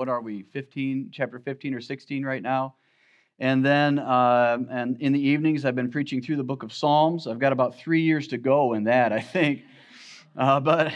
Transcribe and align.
what 0.00 0.08
are 0.08 0.22
we, 0.22 0.44
15, 0.44 1.10
chapter 1.12 1.38
15 1.38 1.74
or 1.74 1.80
16 1.82 2.24
right 2.24 2.42
now? 2.42 2.74
And 3.38 3.62
then, 3.62 3.98
uh, 3.98 4.56
and 4.70 4.98
in 4.98 5.12
the 5.12 5.20
evenings, 5.20 5.66
I've 5.66 5.74
been 5.74 5.90
preaching 5.90 6.22
through 6.22 6.36
the 6.36 6.42
book 6.42 6.62
of 6.62 6.72
Psalms. 6.72 7.26
I've 7.26 7.38
got 7.38 7.52
about 7.52 7.76
three 7.76 8.00
years 8.00 8.26
to 8.28 8.38
go 8.38 8.72
in 8.72 8.84
that, 8.84 9.12
I 9.20 9.20
think. 9.20 9.60
Uh, 10.34 10.58
but 10.58 10.94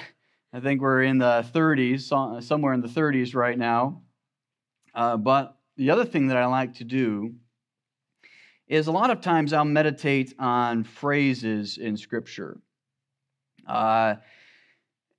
I 0.55 0.61
think 0.61 0.81
we're 0.81 1.03
in 1.03 1.19
the 1.19 1.45
30s, 1.53 2.43
somewhere 2.43 2.73
in 2.73 2.81
the 2.81 2.89
30s 2.89 3.35
right 3.35 3.59
now. 3.59 4.01
Uh, 4.95 5.19
but 5.19 5.59
the 5.77 5.91
other 5.91 6.07
thing 6.07 6.29
that 6.29 6.39
I 6.39 6.47
like 6.47 6.77
to 6.77 6.85
do 6.85 7.35
is 8.69 8.87
a 8.87 8.93
lot 8.93 9.11
of 9.11 9.21
times 9.21 9.53
I'll 9.53 9.67
meditate 9.67 10.33
on 10.39 10.83
phrases 10.83 11.77
in 11.77 11.99
Scripture. 11.99 12.59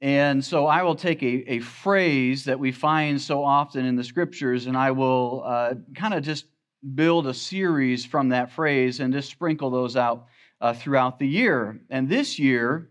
And 0.01 0.43
so 0.43 0.67
I 0.67 0.83
will 0.83 0.95
take 0.95 1.23
a, 1.23 1.53
a 1.53 1.59
phrase 1.59 2.45
that 2.45 2.59
we 2.59 2.71
find 2.71 3.19
so 3.19 3.43
often 3.43 3.85
in 3.85 3.95
the 3.95 4.03
Scriptures 4.03 4.67
and 4.67 4.77
I 4.77 4.91
will 4.91 5.43
uh, 5.45 5.75
kind 5.95 6.13
of 6.13 6.23
just 6.23 6.45
build 6.93 7.27
a 7.27 7.33
series 7.33 8.05
from 8.05 8.29
that 8.29 8.51
phrase 8.51 8.99
and 8.99 9.13
just 9.13 9.29
sprinkle 9.29 9.69
those 9.69 9.95
out 9.95 10.27
uh, 10.61 10.73
throughout 10.73 11.19
the 11.19 11.27
year. 11.27 11.79
And 11.89 12.07
this 12.07 12.37
year, 12.37 12.89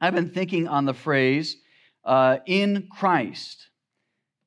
I've 0.00 0.14
been 0.14 0.30
thinking 0.30 0.66
on 0.66 0.84
the 0.84 0.94
phrase, 0.94 1.56
uh, 2.04 2.38
in 2.46 2.88
Christ. 2.90 3.68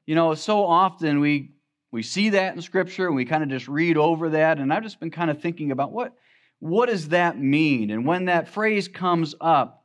You 0.06 0.16
know, 0.16 0.36
so 0.36 0.66
often 0.66 1.20
we 1.20 1.52
we 1.96 2.04
see 2.04 2.32
that 2.32 2.54
in 2.54 2.62
Scripture 2.62 3.08
and 3.08 3.16
we 3.16 3.24
kind 3.24 3.42
of 3.42 3.48
just 3.48 3.70
read 3.70 3.96
over 3.96 4.32
that. 4.32 4.60
And 4.60 4.74
I've 4.74 4.84
just 4.84 5.00
been 5.00 5.12
kind 5.12 5.32
of 5.32 5.42
thinking 5.42 5.72
about 5.72 5.94
what, 5.94 6.14
what 6.60 6.90
does 6.90 7.08
that 7.10 7.40
mean? 7.40 7.90
And 7.90 8.06
when 8.06 8.26
that 8.26 8.50
phrase 8.50 8.90
comes 8.90 9.34
up, 9.40 9.85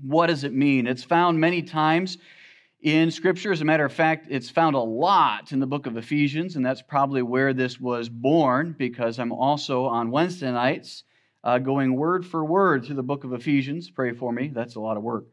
what 0.00 0.28
does 0.28 0.44
it 0.44 0.52
mean? 0.52 0.86
It's 0.86 1.04
found 1.04 1.38
many 1.38 1.62
times 1.62 2.18
in 2.80 3.10
Scripture. 3.10 3.52
As 3.52 3.60
a 3.60 3.64
matter 3.64 3.84
of 3.84 3.92
fact, 3.92 4.26
it's 4.30 4.50
found 4.50 4.74
a 4.76 4.80
lot 4.80 5.52
in 5.52 5.60
the 5.60 5.66
book 5.66 5.86
of 5.86 5.96
Ephesians, 5.96 6.56
and 6.56 6.64
that's 6.64 6.82
probably 6.82 7.22
where 7.22 7.52
this 7.52 7.80
was 7.80 8.08
born 8.08 8.74
because 8.78 9.18
I'm 9.18 9.32
also 9.32 9.84
on 9.84 10.10
Wednesday 10.10 10.50
nights 10.50 11.04
uh, 11.44 11.58
going 11.58 11.96
word 11.96 12.24
for 12.24 12.44
word 12.44 12.84
through 12.84 12.96
the 12.96 13.02
book 13.02 13.24
of 13.24 13.32
Ephesians. 13.32 13.90
Pray 13.90 14.12
for 14.12 14.32
me. 14.32 14.50
That's 14.54 14.76
a 14.76 14.80
lot 14.80 14.96
of 14.96 15.02
work. 15.02 15.26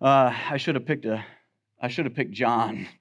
Uh, 0.00 0.32
I 0.50 0.56
should 0.56 0.74
have 0.74 0.86
picked 0.86 1.04
a. 1.04 1.24
I 1.80 1.88
should 1.88 2.06
have 2.06 2.14
picked 2.14 2.32
John. 2.32 2.86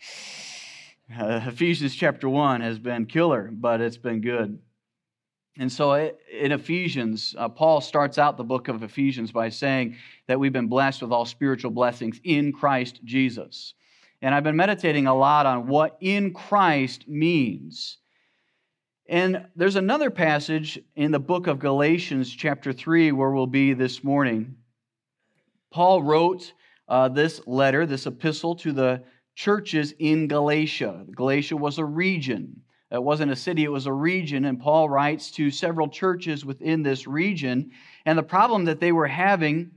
Uh, 1.09 1.39
Ephesians 1.47 1.95
chapter 1.95 2.27
1 2.27 2.59
has 2.59 2.79
been 2.79 3.05
killer, 3.05 3.49
but 3.53 3.79
it's 3.79 3.95
been 3.95 4.19
good. 4.19 4.59
And 5.59 5.71
so 5.71 5.93
in 5.93 6.51
Ephesians, 6.51 7.35
uh, 7.37 7.49
Paul 7.49 7.81
starts 7.81 8.17
out 8.17 8.37
the 8.37 8.43
book 8.43 8.67
of 8.67 8.83
Ephesians 8.83 9.31
by 9.31 9.49
saying 9.49 9.95
that 10.27 10.39
we've 10.39 10.53
been 10.53 10.67
blessed 10.67 11.01
with 11.01 11.11
all 11.11 11.25
spiritual 11.25 11.71
blessings 11.71 12.19
in 12.23 12.53
Christ 12.53 12.99
Jesus. 13.03 13.73
And 14.21 14.35
I've 14.35 14.43
been 14.43 14.55
meditating 14.55 15.07
a 15.07 15.15
lot 15.15 15.45
on 15.45 15.67
what 15.67 15.97
in 15.99 16.33
Christ 16.33 17.07
means. 17.07 17.97
And 19.09 19.47
there's 19.55 19.77
another 19.77 20.11
passage 20.11 20.79
in 20.95 21.11
the 21.11 21.19
book 21.19 21.47
of 21.47 21.59
Galatians, 21.59 22.29
chapter 22.29 22.73
3, 22.73 23.11
where 23.13 23.31
we'll 23.31 23.47
be 23.47 23.73
this 23.73 24.03
morning. 24.03 24.57
Paul 25.71 26.03
wrote 26.03 26.53
uh, 26.87 27.09
this 27.09 27.41
letter, 27.47 27.85
this 27.85 28.05
epistle 28.05 28.55
to 28.57 28.71
the 28.73 29.03
churches 29.35 29.93
in 29.97 30.27
Galatia. 30.27 31.05
Galatia 31.15 31.55
was 31.55 31.77
a 31.77 31.85
region. 31.85 32.61
It 32.89 33.03
wasn't 33.03 33.31
a 33.31 33.35
city, 33.35 33.63
it 33.63 33.71
was 33.71 33.85
a 33.85 33.93
region. 33.93 34.45
And 34.45 34.59
Paul 34.59 34.89
writes 34.89 35.31
to 35.31 35.51
several 35.51 35.89
churches 35.89 36.45
within 36.45 36.83
this 36.83 37.05
region. 37.05 37.71
And 38.05 38.17
the 38.17 38.23
problem 38.23 38.65
that 38.65 38.79
they 38.79 38.91
were 38.91 39.07
having 39.07 39.71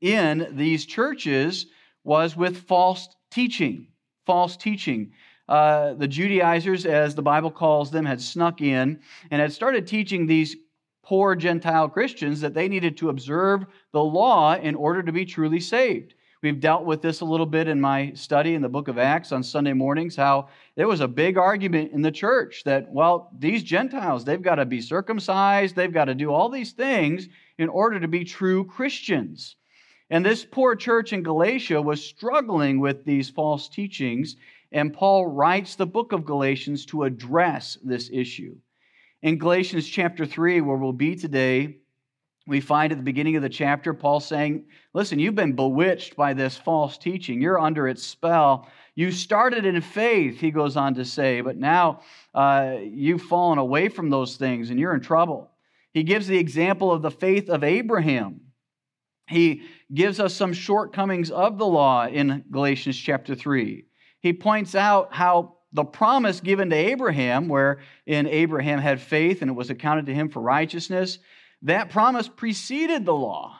in 0.00 0.48
these 0.52 0.86
churches 0.86 1.66
was 2.04 2.36
with 2.36 2.66
false 2.66 3.08
teaching. 3.30 3.88
False 4.24 4.56
teaching. 4.56 5.12
Uh, 5.46 5.92
the 5.94 6.08
Judaizers, 6.08 6.86
as 6.86 7.14
the 7.14 7.22
Bible 7.22 7.50
calls 7.50 7.90
them, 7.90 8.06
had 8.06 8.20
snuck 8.20 8.62
in 8.62 9.00
and 9.30 9.42
had 9.42 9.52
started 9.52 9.86
teaching 9.86 10.26
these 10.26 10.56
poor 11.02 11.34
Gentile 11.34 11.88
Christians 11.90 12.40
that 12.40 12.54
they 12.54 12.68
needed 12.68 12.96
to 12.96 13.10
observe 13.10 13.66
the 13.92 14.02
law 14.02 14.56
in 14.56 14.74
order 14.74 15.02
to 15.02 15.12
be 15.12 15.26
truly 15.26 15.60
saved. 15.60 16.14
We've 16.44 16.60
dealt 16.60 16.84
with 16.84 17.00
this 17.00 17.22
a 17.22 17.24
little 17.24 17.46
bit 17.46 17.68
in 17.68 17.80
my 17.80 18.12
study 18.12 18.52
in 18.52 18.60
the 18.60 18.68
book 18.68 18.88
of 18.88 18.98
Acts 18.98 19.32
on 19.32 19.42
Sunday 19.42 19.72
mornings, 19.72 20.14
how 20.14 20.48
there 20.76 20.86
was 20.86 21.00
a 21.00 21.08
big 21.08 21.38
argument 21.38 21.92
in 21.92 22.02
the 22.02 22.10
church 22.10 22.64
that, 22.64 22.92
well, 22.92 23.30
these 23.38 23.62
Gentiles, 23.62 24.26
they've 24.26 24.42
got 24.42 24.56
to 24.56 24.66
be 24.66 24.82
circumcised, 24.82 25.74
they've 25.74 25.90
got 25.90 26.04
to 26.04 26.14
do 26.14 26.30
all 26.30 26.50
these 26.50 26.72
things 26.72 27.28
in 27.56 27.70
order 27.70 27.98
to 27.98 28.08
be 28.08 28.24
true 28.24 28.62
Christians. 28.66 29.56
And 30.10 30.22
this 30.22 30.44
poor 30.44 30.76
church 30.76 31.14
in 31.14 31.22
Galatia 31.22 31.80
was 31.80 32.04
struggling 32.04 32.78
with 32.78 33.06
these 33.06 33.30
false 33.30 33.70
teachings, 33.70 34.36
and 34.70 34.92
Paul 34.92 35.26
writes 35.28 35.76
the 35.76 35.86
book 35.86 36.12
of 36.12 36.26
Galatians 36.26 36.84
to 36.86 37.04
address 37.04 37.78
this 37.82 38.10
issue. 38.12 38.54
In 39.22 39.38
Galatians 39.38 39.88
chapter 39.88 40.26
3, 40.26 40.60
where 40.60 40.76
we'll 40.76 40.92
be 40.92 41.16
today, 41.16 41.78
we 42.46 42.60
find 42.60 42.92
at 42.92 42.98
the 42.98 43.04
beginning 43.04 43.36
of 43.36 43.42
the 43.42 43.48
chapter 43.48 43.94
Paul 43.94 44.20
saying, 44.20 44.64
Listen, 44.92 45.18
you've 45.18 45.34
been 45.34 45.54
bewitched 45.54 46.16
by 46.16 46.34
this 46.34 46.56
false 46.56 46.98
teaching. 46.98 47.40
You're 47.40 47.60
under 47.60 47.88
its 47.88 48.02
spell. 48.02 48.68
You 48.94 49.10
started 49.10 49.64
in 49.64 49.80
faith, 49.80 50.40
he 50.40 50.50
goes 50.50 50.76
on 50.76 50.94
to 50.94 51.04
say, 51.04 51.40
but 51.40 51.56
now 51.56 52.02
uh, 52.32 52.76
you've 52.80 53.22
fallen 53.22 53.58
away 53.58 53.88
from 53.88 54.08
those 54.08 54.36
things 54.36 54.70
and 54.70 54.78
you're 54.78 54.94
in 54.94 55.00
trouble. 55.00 55.50
He 55.92 56.04
gives 56.04 56.26
the 56.26 56.38
example 56.38 56.92
of 56.92 57.02
the 57.02 57.10
faith 57.10 57.48
of 57.48 57.64
Abraham. 57.64 58.40
He 59.26 59.62
gives 59.92 60.20
us 60.20 60.34
some 60.34 60.52
shortcomings 60.52 61.30
of 61.30 61.58
the 61.58 61.66
law 61.66 62.06
in 62.06 62.44
Galatians 62.50 62.96
chapter 62.96 63.34
3. 63.34 63.84
He 64.20 64.32
points 64.32 64.74
out 64.74 65.12
how 65.12 65.56
the 65.72 65.84
promise 65.84 66.40
given 66.40 66.70
to 66.70 66.76
Abraham, 66.76 67.48
where 67.48 67.80
in 68.06 68.28
Abraham 68.28 68.78
had 68.78 69.00
faith 69.00 69.42
and 69.42 69.50
it 69.50 69.54
was 69.54 69.70
accounted 69.70 70.06
to 70.06 70.14
him 70.14 70.28
for 70.28 70.40
righteousness, 70.40 71.18
that 71.64 71.90
promise 71.90 72.28
preceded 72.28 73.04
the 73.04 73.14
law. 73.14 73.58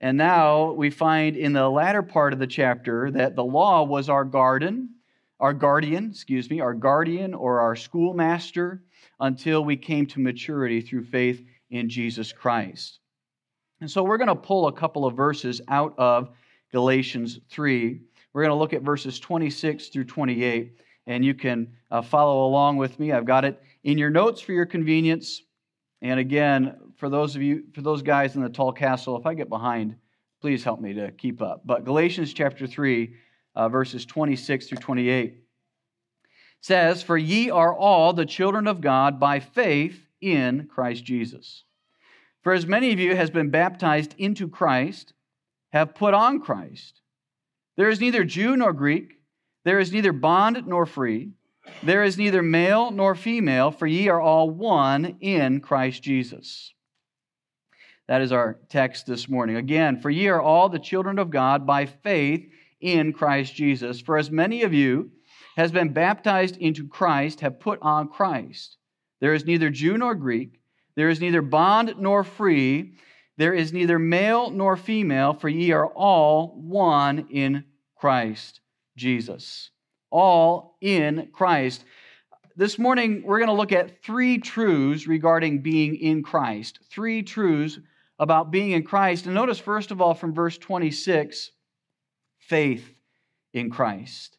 And 0.00 0.18
now 0.18 0.72
we 0.72 0.90
find 0.90 1.36
in 1.36 1.52
the 1.52 1.68
latter 1.68 2.02
part 2.02 2.32
of 2.32 2.38
the 2.38 2.46
chapter 2.46 3.10
that 3.12 3.36
the 3.36 3.44
law 3.44 3.84
was 3.84 4.08
our 4.08 4.24
garden, 4.24 4.90
our 5.40 5.54
guardian, 5.54 6.10
excuse 6.10 6.50
me, 6.50 6.60
our 6.60 6.74
guardian 6.74 7.32
or 7.32 7.60
our 7.60 7.74
schoolmaster 7.74 8.82
until 9.20 9.64
we 9.64 9.76
came 9.76 10.04
to 10.06 10.20
maturity 10.20 10.80
through 10.80 11.04
faith 11.04 11.42
in 11.70 11.88
Jesus 11.88 12.32
Christ. 12.32 12.98
And 13.80 13.90
so 13.90 14.02
we're 14.02 14.18
going 14.18 14.28
to 14.28 14.34
pull 14.34 14.66
a 14.66 14.72
couple 14.72 15.06
of 15.06 15.16
verses 15.16 15.60
out 15.68 15.94
of 15.96 16.30
Galatians 16.72 17.38
3. 17.50 18.00
We're 18.32 18.42
going 18.42 18.50
to 18.50 18.58
look 18.58 18.72
at 18.72 18.82
verses 18.82 19.20
26 19.20 19.88
through 19.88 20.04
28, 20.04 20.76
and 21.06 21.24
you 21.24 21.34
can 21.34 21.68
uh, 21.90 22.02
follow 22.02 22.46
along 22.46 22.78
with 22.78 22.98
me. 22.98 23.12
I've 23.12 23.24
got 23.24 23.44
it 23.44 23.62
in 23.84 23.96
your 23.96 24.10
notes 24.10 24.40
for 24.40 24.52
your 24.52 24.66
convenience. 24.66 25.43
And 26.04 26.20
again, 26.20 26.76
for 26.98 27.08
those 27.08 27.34
of 27.34 27.40
you, 27.40 27.64
for 27.72 27.80
those 27.80 28.02
guys 28.02 28.36
in 28.36 28.42
the 28.42 28.50
tall 28.50 28.72
castle, 28.72 29.16
if 29.16 29.24
I 29.24 29.32
get 29.32 29.48
behind, 29.48 29.96
please 30.42 30.62
help 30.62 30.78
me 30.78 30.92
to 30.92 31.10
keep 31.10 31.40
up. 31.40 31.62
But 31.64 31.86
Galatians 31.86 32.34
chapter 32.34 32.66
3, 32.66 33.14
uh, 33.54 33.70
verses 33.70 34.04
26 34.04 34.66
through 34.66 34.78
28 34.78 35.38
says, 36.60 37.02
For 37.02 37.16
ye 37.16 37.48
are 37.48 37.74
all 37.74 38.12
the 38.12 38.26
children 38.26 38.66
of 38.66 38.82
God 38.82 39.18
by 39.18 39.40
faith 39.40 39.98
in 40.20 40.68
Christ 40.70 41.04
Jesus. 41.06 41.64
For 42.42 42.52
as 42.52 42.66
many 42.66 42.92
of 42.92 43.00
you 43.00 43.16
has 43.16 43.30
been 43.30 43.48
baptized 43.48 44.14
into 44.18 44.46
Christ, 44.46 45.14
have 45.72 45.94
put 45.94 46.12
on 46.12 46.42
Christ. 46.42 47.00
There 47.78 47.88
is 47.88 47.98
neither 47.98 48.24
Jew 48.24 48.58
nor 48.58 48.74
Greek, 48.74 49.14
there 49.64 49.78
is 49.78 49.90
neither 49.90 50.12
bond 50.12 50.66
nor 50.66 50.84
free 50.84 51.30
there 51.82 52.04
is 52.04 52.18
neither 52.18 52.42
male 52.42 52.90
nor 52.90 53.14
female, 53.14 53.70
for 53.70 53.86
ye 53.86 54.08
are 54.08 54.20
all 54.20 54.50
one 54.50 55.16
in 55.20 55.60
Christ 55.60 56.02
Jesus. 56.02 56.72
That 58.06 58.22
is 58.22 58.32
our 58.32 58.58
text 58.68 59.06
this 59.06 59.28
morning. 59.28 59.56
Again, 59.56 60.00
for 60.00 60.10
ye 60.10 60.28
are 60.28 60.40
all 60.40 60.68
the 60.68 60.78
children 60.78 61.18
of 61.18 61.30
God 61.30 61.66
by 61.66 61.86
faith 61.86 62.46
in 62.80 63.12
Christ 63.12 63.54
Jesus. 63.54 64.00
For 64.00 64.18
as 64.18 64.30
many 64.30 64.62
of 64.62 64.74
you 64.74 65.10
has 65.56 65.72
been 65.72 65.92
baptized 65.92 66.56
into 66.58 66.86
Christ 66.86 67.40
have 67.40 67.60
put 67.60 67.78
on 67.80 68.08
Christ. 68.08 68.76
There 69.20 69.34
is 69.34 69.46
neither 69.46 69.70
Jew 69.70 69.96
nor 69.96 70.14
Greek, 70.14 70.60
there 70.96 71.08
is 71.08 71.20
neither 71.20 71.42
bond 71.42 71.94
nor 71.98 72.24
free, 72.24 72.94
there 73.36 73.54
is 73.54 73.72
neither 73.72 73.98
male 73.98 74.50
nor 74.50 74.76
female, 74.76 75.32
for 75.32 75.48
ye 75.48 75.72
are 75.72 75.88
all 75.88 76.54
one 76.60 77.26
in 77.30 77.64
Christ 77.96 78.60
Jesus 78.96 79.70
all 80.14 80.76
in 80.80 81.28
Christ. 81.32 81.84
This 82.56 82.78
morning, 82.78 83.24
we're 83.26 83.40
going 83.40 83.48
to 83.48 83.52
look 83.52 83.72
at 83.72 84.04
three 84.04 84.38
truths 84.38 85.08
regarding 85.08 85.60
being 85.60 85.96
in 85.96 86.22
Christ. 86.22 86.78
Three 86.88 87.24
truths 87.24 87.80
about 88.20 88.52
being 88.52 88.70
in 88.70 88.84
Christ. 88.84 89.26
And 89.26 89.34
notice, 89.34 89.58
first 89.58 89.90
of 89.90 90.00
all, 90.00 90.14
from 90.14 90.32
verse 90.32 90.56
26, 90.56 91.50
faith 92.38 92.94
in 93.52 93.70
Christ. 93.70 94.38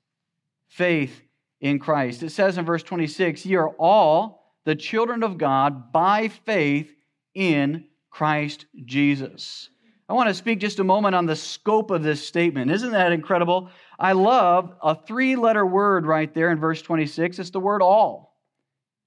Faith 0.69 1.21
in 1.59 1.77
Christ. 1.77 2.23
It 2.23 2.29
says 2.29 2.57
in 2.57 2.63
verse 2.63 2.83
26, 2.83 3.45
Ye 3.45 3.55
are 3.55 3.75
all 3.77 4.55
the 4.63 4.75
children 4.75 5.23
of 5.23 5.37
God 5.37 5.91
by 5.91 6.29
faith 6.29 6.89
in 7.33 7.83
Christ 8.09 8.65
Jesus. 8.85 9.69
I 10.07 10.13
want 10.13 10.29
to 10.29 10.35
speak 10.35 10.59
just 10.59 10.79
a 10.79 10.83
moment 10.83 11.15
on 11.15 11.25
the 11.25 11.35
scope 11.35 11.89
of 11.89 12.03
this 12.03 12.25
statement. 12.25 12.69
Isn't 12.69 12.91
that 12.91 13.11
incredible? 13.11 13.69
I 13.97 14.11
love 14.11 14.75
a 14.83 14.95
three 14.95 15.35
letter 15.35 15.65
word 15.65 16.05
right 16.05 16.31
there 16.31 16.51
in 16.51 16.59
verse 16.59 16.81
26. 16.81 17.39
It's 17.39 17.49
the 17.49 17.59
word 17.59 17.81
all. 17.81 18.37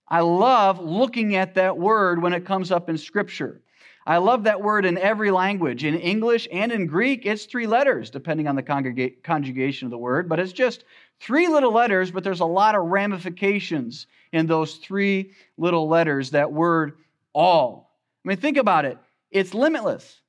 I 0.09 0.21
love 0.21 0.81
looking 0.81 1.37
at 1.37 1.55
that 1.55 1.79
word 1.79 2.21
when 2.21 2.33
it 2.33 2.47
comes 2.47 2.73
up 2.73 2.89
in 2.89 2.99
Scripture. 2.99 3.61
I 4.07 4.17
love 4.17 4.45
that 4.45 4.63
word 4.63 4.87
in 4.87 4.97
every 4.97 5.31
language. 5.31 5.85
In 5.85 5.95
English 5.95 6.49
and 6.51 6.73
in 6.73 6.87
Greek, 6.87 7.27
it's 7.27 7.45
three 7.45 7.67
letters, 7.67 8.09
depending 8.09 8.49
on 8.49 8.57
the 8.57 9.13
conjugation 9.23 9.87
of 9.87 9.91
the 9.91 9.99
word, 9.99 10.31
but 10.31 10.41
it's 10.41 10.53
just 10.53 10.85
three 11.21 11.47
little 11.47 11.73
letters, 11.73 12.11
but 12.11 12.25
there's 12.25 12.41
a 12.41 12.47
lot 12.47 12.75
of 12.75 12.87
ramifications 12.87 14.07
in 14.33 14.47
those 14.47 14.77
three 14.77 15.33
little 15.59 15.89
letters, 15.89 16.31
that 16.31 16.51
word 16.51 16.97
all. 17.35 17.99
I 18.25 18.29
mean, 18.29 18.39
think 18.39 18.57
about 18.57 18.87
it. 18.87 18.97
It's 19.31 19.53
limitless, 19.53 20.23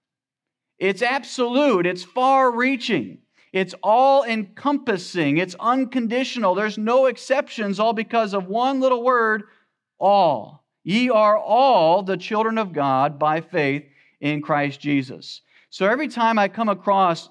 it's 0.79 1.01
absolute, 1.01 1.85
it's 1.85 2.03
far 2.03 2.51
reaching, 2.51 3.19
it's 3.51 3.75
all 3.83 4.23
encompassing, 4.23 5.37
it's 5.37 5.55
unconditional. 5.59 6.55
There's 6.55 6.77
no 6.77 7.07
exceptions, 7.07 7.79
all 7.79 7.93
because 7.93 8.33
of 8.33 8.47
one 8.47 8.79
little 8.79 9.03
word 9.03 9.43
all. 9.99 10.63
Ye 10.83 11.09
are 11.09 11.37
all 11.37 12.01
the 12.03 12.17
children 12.17 12.57
of 12.57 12.73
God 12.73 13.19
by 13.19 13.41
faith 13.41 13.85
in 14.21 14.41
Christ 14.41 14.79
Jesus. 14.79 15.41
So 15.69 15.85
every 15.85 16.07
time 16.07 16.39
I 16.39 16.47
come 16.47 16.69
across 16.69 17.29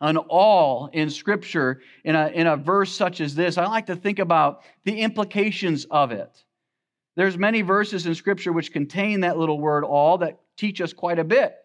an 0.00 0.16
all 0.16 0.90
in 0.92 1.08
Scripture, 1.08 1.80
in 2.04 2.14
a, 2.14 2.28
in 2.28 2.46
a 2.46 2.56
verse 2.56 2.92
such 2.92 3.20
as 3.20 3.34
this, 3.34 3.56
I 3.56 3.66
like 3.66 3.86
to 3.86 3.96
think 3.96 4.18
about 4.18 4.62
the 4.84 5.00
implications 5.00 5.86
of 5.90 6.12
it. 6.12 6.44
There's 7.14 7.38
many 7.38 7.62
verses 7.62 8.04
in 8.04 8.14
Scripture 8.14 8.52
which 8.52 8.72
contain 8.72 9.20
that 9.20 9.38
little 9.38 9.58
word 9.58 9.84
all 9.84 10.18
that 10.18 10.38
teach 10.56 10.80
us 10.80 10.92
quite 10.92 11.18
a 11.18 11.24
bit. 11.24 11.56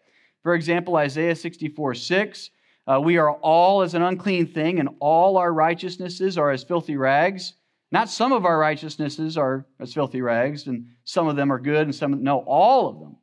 For 0.42 0.54
example, 0.54 0.96
Isaiah 0.96 1.36
64 1.36 1.94
6. 1.94 2.50
Uh, 2.84 3.00
we 3.00 3.16
are 3.16 3.32
all 3.32 3.82
as 3.82 3.94
an 3.94 4.02
unclean 4.02 4.46
thing, 4.46 4.80
and 4.80 4.88
all 4.98 5.38
our 5.38 5.52
righteousnesses 5.52 6.36
are 6.36 6.50
as 6.50 6.64
filthy 6.64 6.96
rags. 6.96 7.54
Not 7.92 8.08
some 8.08 8.32
of 8.32 8.44
our 8.44 8.58
righteousnesses 8.58 9.38
are 9.38 9.66
as 9.78 9.94
filthy 9.94 10.20
rags, 10.20 10.66
and 10.66 10.86
some 11.04 11.28
of 11.28 11.36
them 11.36 11.52
are 11.52 11.60
good, 11.60 11.82
and 11.82 11.94
some, 11.94 12.24
no, 12.24 12.38
all 12.38 12.88
of 12.88 12.98
them. 12.98 13.16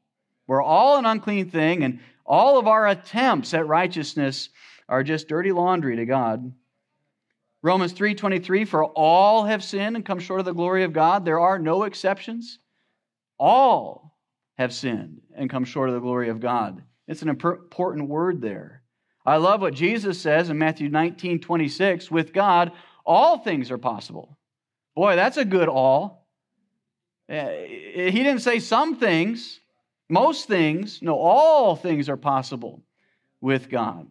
We're 0.48 0.64
all 0.64 0.98
an 0.98 1.06
unclean 1.06 1.50
thing, 1.50 1.84
and 1.84 2.00
all 2.26 2.58
of 2.58 2.68
our 2.68 2.88
attempts 2.88 3.54
at 3.54 3.68
righteousness 3.68 4.50
are 4.88 5.04
just 5.04 5.28
dirty 5.28 5.52
laundry 5.52 5.98
to 5.98 6.06
God. 6.06 6.54
Romans 7.62 7.92
3:23 7.92 8.66
for 8.66 8.86
all 8.86 9.44
have 9.44 9.64
sinned 9.64 9.96
and 9.96 10.06
come 10.06 10.20
short 10.20 10.40
of 10.40 10.46
the 10.46 10.54
glory 10.54 10.84
of 10.84 10.94
God. 10.94 11.26
There 11.26 11.40
are 11.40 11.60
no 11.60 11.84
exceptions. 11.84 12.60
All 13.38 14.18
have 14.58 14.74
sinned 14.74 15.22
and 15.36 15.50
come 15.50 15.66
short 15.66 15.90
of 15.90 15.96
the 15.96 16.02
glory 16.02 16.30
of 16.30 16.40
God. 16.40 16.84
It's 17.10 17.24
an 17.24 17.30
important 17.30 18.08
word 18.08 18.40
there. 18.40 18.84
I 19.26 19.38
love 19.38 19.62
what 19.62 19.74
Jesus 19.74 20.22
says 20.22 20.52
in 20.52 20.60
Matthew 20.60 20.90
19:26, 20.90 22.12
with 22.12 22.32
God 22.34 22.72
all 23.04 23.40
things 23.40 23.72
are 23.72 23.80
possible. 23.80 24.38
Boy, 24.96 25.16
that's 25.16 25.38
a 25.38 25.44
good 25.46 25.68
all. 25.68 26.28
Eh, 27.28 28.12
he 28.12 28.24
didn't 28.24 28.42
say 28.42 28.60
some 28.60 28.96
things, 28.98 29.60
most 30.08 30.48
things. 30.48 31.02
No, 31.02 31.18
all 31.18 31.76
things 31.76 32.10
are 32.10 32.18
possible 32.18 32.84
with 33.42 33.70
God. 33.70 34.08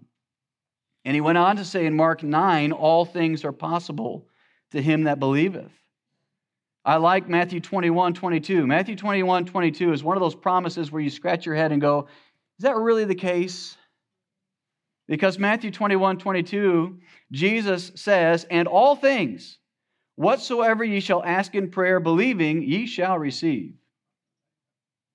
And 1.05 1.15
he 1.15 1.21
went 1.21 1.39
on 1.39 1.57
to 1.57 1.65
say 1.65 1.87
in 1.87 1.95
Mark 1.95 2.25
9, 2.25 2.73
all 2.73 3.05
things 3.05 3.45
are 3.45 3.53
possible 3.53 4.27
to 4.73 4.83
him 4.83 5.05
that 5.05 5.21
believeth. 5.21 5.71
I 6.85 6.97
like 6.97 7.29
Matthew 7.29 7.61
21, 7.61 8.15
22. 8.15 8.67
Matthew 8.67 8.97
21, 8.97 9.45
22 9.45 9.93
is 9.93 10.03
one 10.03 10.17
of 10.17 10.21
those 10.21 10.35
promises 10.35 10.91
where 10.91 11.03
you 11.03 11.11
scratch 11.11 11.47
your 11.47 11.55
head 11.55 11.71
and 11.71 11.81
go, 11.81 12.09
is 12.59 12.65
that 12.65 12.77
really 12.77 13.05
the 13.05 13.15
case? 13.15 13.77
Because 15.07 15.39
Matthew 15.39 15.71
21, 15.71 16.19
22, 16.19 16.99
Jesus 17.33 17.93
says, 17.95 18.45
and 18.51 18.69
all 18.69 18.97
things, 18.97 19.59
Whatsoever 20.17 20.83
ye 20.83 20.99
shall 20.99 21.23
ask 21.23 21.55
in 21.55 21.71
prayer, 21.71 22.01
believing, 22.01 22.63
ye 22.63 22.87
shall 22.87 23.17
receive. 23.17 23.75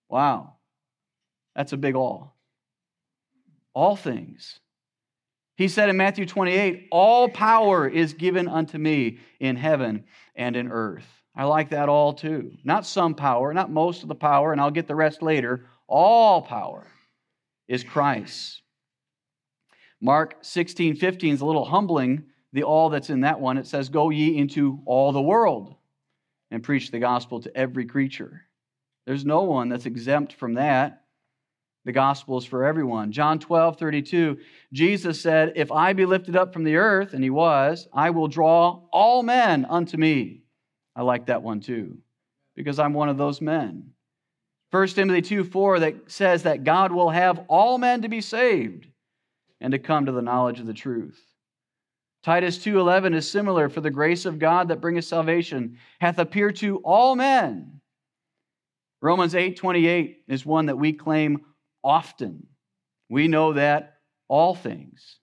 Wow. 0.07 0.53
That's 1.57 1.73
a 1.73 1.77
big 1.77 1.95
all. 1.95 2.37
All 3.73 3.97
things. 3.97 4.61
He 5.57 5.67
said 5.67 5.89
in 5.89 5.97
Matthew 5.97 6.25
28, 6.25 6.87
All 6.89 7.27
power 7.27 7.85
is 7.85 8.13
given 8.13 8.47
unto 8.47 8.77
me 8.77 9.19
in 9.41 9.57
heaven 9.57 10.05
and 10.37 10.55
in 10.55 10.71
earth. 10.71 11.05
I 11.35 11.43
like 11.43 11.71
that 11.71 11.89
all 11.89 12.13
too. 12.13 12.53
Not 12.63 12.85
some 12.85 13.13
power, 13.13 13.53
not 13.53 13.69
most 13.69 14.03
of 14.03 14.07
the 14.07 14.15
power, 14.15 14.53
and 14.53 14.61
I'll 14.61 14.71
get 14.71 14.87
the 14.87 14.95
rest 14.95 15.21
later. 15.21 15.65
All 15.85 16.41
power 16.41 16.87
is 17.67 17.83
Christ. 17.83 18.61
Mark 20.01 20.37
16, 20.41 20.95
15 20.95 21.33
is 21.33 21.41
a 21.41 21.45
little 21.45 21.65
humbling 21.65 22.25
the 22.53 22.63
all 22.63 22.89
that's 22.89 23.09
in 23.09 23.21
that 23.21 23.39
one, 23.39 23.57
it 23.57 23.67
says, 23.67 23.89
Go 23.89 24.11
ye 24.11 24.37
into 24.37 24.79
all 24.85 25.11
the 25.11 25.21
world 25.21 25.75
and 26.51 26.63
preach 26.63 26.91
the 26.91 26.99
gospel 26.99 27.41
to 27.41 27.57
every 27.57 27.85
creature. 27.85 28.43
There's 29.05 29.25
no 29.25 29.41
one 29.41 29.69
that's 29.69 29.87
exempt 29.87 30.33
from 30.33 30.53
that. 30.53 31.01
The 31.85 31.91
gospel 31.91 32.37
is 32.37 32.45
for 32.45 32.63
everyone. 32.63 33.11
John 33.11 33.39
12, 33.39 33.77
32, 33.77 34.37
Jesus 34.71 35.19
said, 35.19 35.53
If 35.55 35.71
I 35.71 35.91
be 35.93 36.05
lifted 36.05 36.35
up 36.35 36.53
from 36.53 36.63
the 36.63 36.77
earth, 36.77 37.13
and 37.13 37.23
he 37.23 37.31
was, 37.31 37.89
I 37.91 38.11
will 38.11 38.27
draw 38.27 38.83
all 38.93 39.23
men 39.23 39.65
unto 39.65 39.97
me. 39.97 40.43
I 40.95 41.01
like 41.01 41.25
that 41.25 41.41
one 41.41 41.59
too, 41.59 41.97
because 42.55 42.77
I'm 42.77 42.93
one 42.93 43.09
of 43.09 43.17
those 43.17 43.41
men. 43.41 43.92
1 44.73 44.87
Timothy 44.87 45.21
2, 45.21 45.43
4, 45.43 45.79
that 45.81 46.11
says 46.11 46.43
that 46.43 46.63
God 46.63 46.91
will 46.91 47.11
have 47.11 47.45
all 47.47 47.77
men 47.77 48.01
to 48.01 48.09
be 48.09 48.21
saved 48.21 48.87
and 49.61 49.71
to 49.71 49.77
come 49.77 50.07
to 50.07 50.11
the 50.11 50.23
knowledge 50.23 50.59
of 50.59 50.65
the 50.65 50.73
truth. 50.73 51.23
Titus 52.23 52.57
2:11 52.57 53.13
is 53.13 53.29
similar 53.29 53.69
for 53.69 53.81
the 53.81 53.91
grace 53.91 54.25
of 54.25 54.39
God 54.39 54.69
that 54.69 54.81
bringeth 54.81 55.05
salvation 55.05 55.77
hath 56.01 56.17
appeared 56.17 56.55
to 56.55 56.77
all 56.77 57.15
men. 57.15 57.81
Romans 58.99 59.35
8:28 59.35 60.23
is 60.27 60.43
one 60.43 60.65
that 60.65 60.79
we 60.79 60.91
claim 60.91 61.45
often. 61.83 62.47
We 63.09 63.27
know 63.27 63.53
that 63.53 63.99
all 64.27 64.55
things 64.55 65.19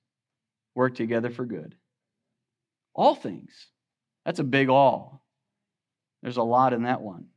work 0.77 0.95
together 0.95 1.31
for 1.31 1.45
good. 1.45 1.75
All 2.95 3.17
things. 3.17 3.67
That's 4.25 4.39
a 4.39 4.45
big 4.45 4.69
all. 4.69 5.25
There's 6.23 6.37
a 6.37 6.43
lot 6.45 6.73
in 6.73 6.85
that 6.85 7.01
one. 7.01 7.31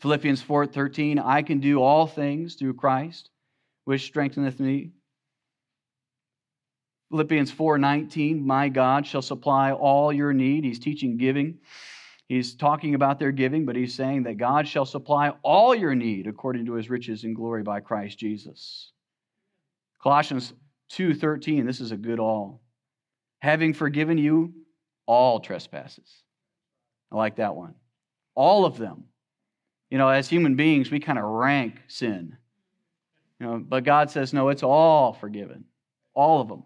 Philippians 0.00 0.42
4:13 0.42 1.18
I 1.18 1.42
can 1.42 1.60
do 1.60 1.82
all 1.82 2.06
things 2.06 2.54
through 2.54 2.74
Christ 2.74 3.30
which 3.84 4.02
strengtheneth 4.02 4.60
me. 4.60 4.92
Philippians 7.10 7.50
4:19, 7.50 8.46
"My 8.46 8.68
God 8.68 9.06
shall 9.06 9.22
supply 9.22 9.72
all 9.72 10.12
your 10.12 10.32
need." 10.32 10.64
He's 10.64 10.78
teaching 10.78 11.16
giving. 11.16 11.58
He's 12.28 12.54
talking 12.54 12.94
about 12.94 13.18
their 13.18 13.32
giving, 13.32 13.64
but 13.64 13.76
he's 13.76 13.94
saying 13.94 14.24
that 14.24 14.36
God 14.36 14.68
shall 14.68 14.84
supply 14.84 15.30
all 15.42 15.74
your 15.74 15.94
need 15.94 16.26
according 16.26 16.66
to 16.66 16.74
his 16.74 16.90
riches 16.90 17.24
and 17.24 17.34
glory 17.34 17.62
by 17.62 17.80
Christ 17.80 18.18
Jesus. 18.18 18.92
Colossians 19.98 20.52
2:13, 20.90 21.64
this 21.64 21.80
is 21.80 21.90
a 21.90 21.96
good 21.96 22.20
all. 22.20 22.60
Having 23.40 23.72
forgiven 23.72 24.18
you 24.18 24.52
all 25.06 25.40
trespasses. 25.40 26.22
I 27.10 27.16
like 27.16 27.36
that 27.36 27.56
one. 27.56 27.74
All 28.34 28.66
of 28.66 28.76
them. 28.76 29.08
You 29.90 29.98
know, 29.98 30.08
as 30.08 30.28
human 30.28 30.56
beings, 30.56 30.90
we 30.90 31.00
kind 31.00 31.18
of 31.18 31.24
rank 31.24 31.80
sin. 31.88 32.36
You 33.40 33.46
know, 33.46 33.58
but 33.58 33.84
God 33.84 34.10
says, 34.10 34.32
no, 34.32 34.48
it's 34.48 34.62
all 34.62 35.12
forgiven. 35.12 35.64
All 36.14 36.40
of 36.40 36.48
them. 36.48 36.64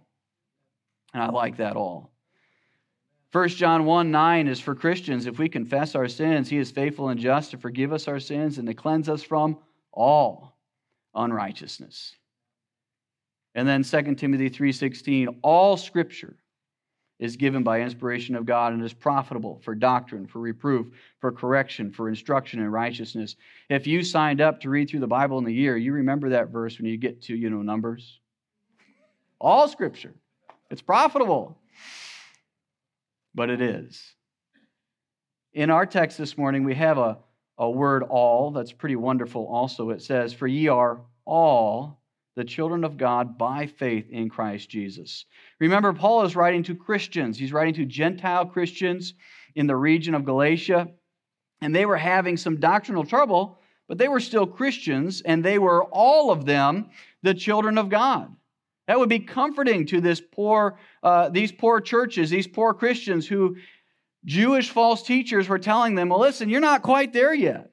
And 1.15 1.23
I 1.23 1.31
like 1.31 1.59
that 1.59 1.77
all. 1.77 2.11
1 3.33 3.49
John 3.49 3.85
1 3.87 4.11
9 4.11 4.49
is 4.49 4.61
for 4.61 4.75
Christians. 4.75 5.27
If 5.27 5.39
we 5.39 5.49
confess 5.49 5.95
our 5.95 6.09
sins, 6.09 6.49
he 6.49 6.59
is 6.59 6.71
faithful 6.71 7.09
and 7.09 7.19
just 7.19 7.51
to 7.53 7.59
forgive 7.59 7.93
us 7.93 8.09
our 8.09 8.21
sins 8.21 8.59
and 8.59 8.67
to 8.67 8.75
cleanse 8.75 9.09
us 9.09 9.23
from 9.23 9.59
all 9.91 10.59
unrighteousness. 11.15 12.17
And 13.55 13.67
then 13.67 13.85
2 13.85 14.17
Timothy 14.17 14.51
3:16, 14.51 15.29
all 15.43 15.77
scripture 15.77 16.37
is 17.23 17.37
given 17.37 17.63
by 17.63 17.81
inspiration 17.81 18.35
of 18.35 18.45
God 18.45 18.73
and 18.73 18.85
is 18.85 18.93
profitable 18.93 19.61
for 19.63 19.77
doctrine, 19.77 20.27
for 20.27 20.41
reproof, 20.41 20.89
for 21.21 21.31
correction, 21.31 21.93
for 21.93 22.09
instruction 22.09 22.59
in 22.59 22.69
righteousness. 22.69 23.37
If 23.71 23.87
you 23.87 24.03
signed 24.03 24.41
up 24.41 24.61
to 24.61 24.69
read 24.69 24.91
through 24.91 25.01
the 25.01 25.07
Bible 25.07 25.39
in 25.39 25.47
a 25.47 25.51
year, 25.51 25.77
you 25.77 25.93
remember 25.93 26.31
that 26.31 26.49
verse 26.49 26.79
when 26.79 26.87
you 26.87 26.97
get 26.97 27.23
to, 27.23 27.37
you 27.37 27.49
know, 27.49 27.63
Numbers. 27.63 28.19
All 29.41 29.69
scripture 29.69 30.15
it's 30.69 30.83
profitable. 30.83 31.57
But 33.37 33.51
it 33.51 33.61
is. 33.61 34.03
In 35.53 35.71
our 35.71 35.87
text 35.87 36.19
this 36.19 36.37
morning, 36.37 36.65
we 36.65 36.75
have 36.75 36.99
a, 36.99 37.19
a 37.57 37.71
word 37.71 38.03
all 38.03 38.51
that's 38.51 38.73
pretty 38.73 38.97
wonderful 38.97 39.47
also. 39.47 39.91
It 39.91 40.03
says, 40.03 40.33
For 40.33 40.49
ye 40.49 40.67
are 40.67 41.01
all 41.25 42.02
the 42.37 42.45
children 42.45 42.85
of 42.85 42.97
God 42.97 43.37
by 43.37 43.67
faith 43.67 44.09
in 44.11 44.29
Christ 44.29 44.69
Jesus. 44.69 45.27
Remember, 45.61 45.93
Paul 45.93 46.25
is 46.25 46.37
writing 46.37 46.63
to 46.65 46.75
Christians, 46.75 47.39
he's 47.39 47.53
writing 47.53 47.75
to 47.75 47.85
Gentile 47.85 48.47
Christians 48.47 49.15
in 49.55 49.67
the 49.67 49.77
region 49.77 50.15
of 50.15 50.25
Galatia, 50.25 50.89
and 51.61 51.75
they 51.75 51.87
were 51.87 51.97
having 51.97 52.37
some 52.37 52.61
doctrinal 52.61 53.05
trouble 53.05 53.59
but 53.93 53.99
they 53.99 54.09
were 54.09 54.21
still 54.21 54.47
Christians, 54.47 55.21
and 55.21 55.45
they 55.45 55.59
were 55.59 55.85
all 55.85 56.31
of 56.31 56.47
them 56.47 56.89
the 57.23 57.35
children 57.35 57.77
of 57.77 57.91
God. 57.91 58.35
That 58.87 58.99
would 58.99 59.11
be 59.11 59.19
comforting 59.19 59.85
to 59.89 60.01
this 60.01 60.19
poor, 60.19 60.79
uh, 61.03 61.29
these 61.29 61.53
poor 61.53 61.79
churches, 61.79 62.31
these 62.31 62.47
poor 62.47 62.73
Christians 62.73 63.29
who 63.29 63.57
Jewish 64.25 64.71
false 64.71 65.03
teachers 65.03 65.47
were 65.47 65.59
telling 65.59 65.95
them, 65.95 66.09
well, 66.09 66.21
listen, 66.21 66.49
you're 66.49 66.61
not 66.61 66.81
quite 66.81 67.13
there 67.13 67.35
yet. 67.35 67.72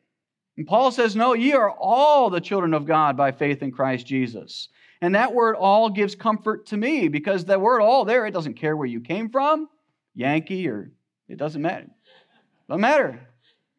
And 0.59 0.67
Paul 0.67 0.91
says, 0.91 1.15
no, 1.15 1.35
ye 1.35 1.53
are 1.53 1.71
all 1.71 2.29
the 2.29 2.41
children 2.41 2.73
of 2.73 2.85
God 2.85 3.15
by 3.15 3.31
faith 3.31 3.63
in 3.63 3.71
Christ 3.71 4.05
Jesus. 4.05 4.67
And 4.99 5.15
that 5.15 5.33
word 5.33 5.55
all 5.55 5.89
gives 5.89 6.15
comfort 6.15 6.65
to 6.65 6.75
me 6.75 7.07
because 7.07 7.45
the 7.45 7.57
word 7.57 7.79
all 7.79 8.03
there, 8.03 8.25
it 8.25 8.33
doesn't 8.33 8.55
care 8.55 8.75
where 8.75 8.85
you 8.85 8.99
came 8.99 9.29
from, 9.29 9.69
Yankee, 10.15 10.67
or 10.67 10.91
it 11.29 11.37
doesn't 11.37 11.61
matter. 11.61 11.87
Doesn't 12.67 12.81
matter. 12.81 13.21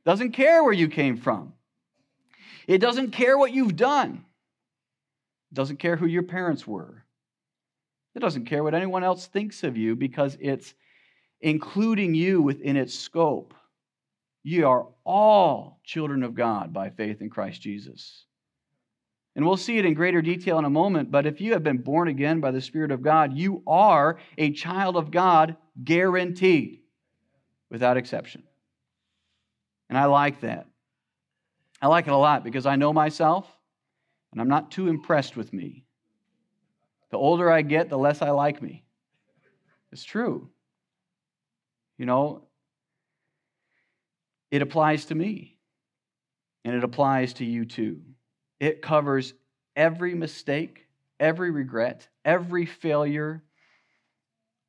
Doesn't 0.07 0.33
care 0.33 0.65
where 0.65 0.73
you 0.73 0.89
came 0.89 1.19
from. 1.19 1.53
It 2.67 2.79
doesn't 2.79 3.11
care 3.11 3.37
what 3.37 3.53
you've 3.53 3.77
done. 3.77 4.25
It 5.53 5.55
doesn't 5.57 5.81
care 5.81 5.97
who 5.97 6.07
your 6.07 6.23
parents 6.23 6.67
were. 6.67 7.05
It 8.15 8.21
doesn't 8.21 8.47
care 8.47 8.65
what 8.65 8.73
anyone 8.73 9.05
else 9.05 9.27
thinks 9.27 9.65
of 9.65 9.77
you 9.77 9.97
because 9.97 10.39
it's 10.41 10.73
including 11.43 12.15
you 12.15 12.41
within 12.41 12.79
its 12.79 12.99
scope. 12.99 13.53
You 14.43 14.67
are 14.69 14.87
all 15.05 15.81
children 15.85 16.23
of 16.23 16.35
God 16.35 16.73
by 16.73 16.91
faith 16.91 17.21
in 17.21 17.31
Christ 17.31 17.61
Jesus. 17.61 18.25
And 19.37 19.47
we'll 19.47 19.57
see 19.57 19.79
it 19.79 19.85
in 19.85 19.95
greater 19.95 20.23
detail 20.23 20.59
in 20.59 20.65
a 20.65 20.71
moment, 20.71 21.11
but 21.11 21.27
if 21.27 21.41
you 21.41 21.53
have 21.53 21.63
been 21.63 21.79
born 21.79 22.09
again 22.09 22.41
by 22.41 22.51
the 22.51 22.61
Spirit 22.61 22.91
of 22.91 23.03
God, 23.03 23.37
you 23.37 23.63
are 23.67 24.19
a 24.37 24.53
child 24.53 24.97
of 24.97 25.11
God 25.11 25.57
guaranteed, 25.85 26.81
without 27.71 27.97
exception. 27.97 28.43
And 29.89 29.97
I 29.97 30.07
like 30.07 30.41
that. 30.41 30.67
I 31.81 31.87
like 31.87 32.07
it 32.07 32.13
a 32.13 32.17
lot 32.17 32.45
because 32.45 32.67
I 32.67 32.77
know 32.77 32.93
myself 32.93 33.47
and 34.33 34.41
I'm 34.41 34.49
not 34.49 34.71
too 34.71 34.89
impressed 34.89 35.37
with 35.37 35.53
me. 35.53 35.85
The 37.11 37.17
older 37.17 37.51
I 37.51 37.63
get, 37.63 37.89
the 37.89 37.99
less 37.99 38.23
I 38.23 38.31
like 38.31 38.63
me. 38.63 38.85
It's 39.93 40.05
true. 40.05 40.51
You 41.99 42.07
know, 42.07 42.45
it 44.51 44.63
applies 44.63 45.07
to 45.07 45.15
me, 45.15 45.57
and 46.65 46.75
it 46.75 46.85
applies 46.85 47.35
to 47.35 47.45
you 47.45 47.65
too. 47.65 48.01
It 48.59 48.83
covers 48.83 49.35
every 49.77 50.15
mistake, 50.15 50.87
every 51.19 51.51
regret, 51.51 52.09
every 52.25 52.67
failure. 52.67 53.43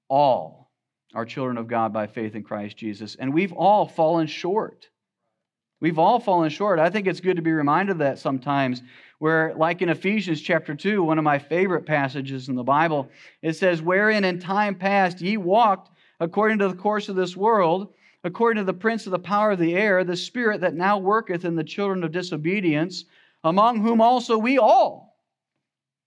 All 0.10 0.72
are 1.14 1.26
children 1.26 1.58
of 1.58 1.68
God 1.68 1.94
by 1.94 2.08
faith 2.08 2.36
in 2.36 2.44
Christ 2.44 2.78
Jesus, 2.78 3.16
and 3.16 3.34
we've 3.34 3.54
all 3.54 3.88
fallen 3.88 4.28
short. 4.28 4.88
We've 5.82 6.00
all 6.00 6.20
fallen 6.20 6.52
short. 6.52 6.78
I 6.78 6.92
think 6.92 7.08
it's 7.08 7.20
good 7.20 7.38
to 7.38 7.42
be 7.42 7.52
reminded 7.52 7.94
of 7.94 7.98
that 8.00 8.20
sometimes 8.20 8.84
where, 9.18 9.54
like 9.56 9.82
in 9.82 9.90
Ephesians 9.90 10.40
chapter 10.40 10.76
2, 10.76 11.04
one 11.04 11.18
of 11.18 11.24
my 11.24 11.40
favorite 11.40 11.88
passages 11.88 12.50
in 12.50 12.56
the 12.56 12.64
Bible, 12.64 13.10
it 13.42 13.54
says, 13.54 13.82
Wherein 13.82 14.24
in 14.24 14.40
time 14.40 14.76
past 14.76 15.22
ye 15.22 15.38
walked 15.38 15.90
according 16.20 16.60
to 16.60 16.68
the 16.68 16.76
course 16.76 17.10
of 17.10 17.16
this 17.16 17.36
world, 17.36 17.94
according 18.24 18.62
to 18.62 18.66
the 18.66 18.78
prince 18.78 19.06
of 19.06 19.12
the 19.12 19.20
power 19.20 19.52
of 19.52 19.60
the 19.60 19.76
air, 19.76 20.04
the 20.04 20.16
spirit 20.16 20.62
that 20.62 20.76
now 20.76 20.98
worketh 20.98 21.46
in 21.46 21.56
the 21.56 21.64
children 21.64 22.04
of 22.04 22.12
disobedience, 22.12 23.06
among 23.44 23.82
whom 23.82 24.02
also 24.02 24.38
we 24.38 24.58
all 24.58 25.18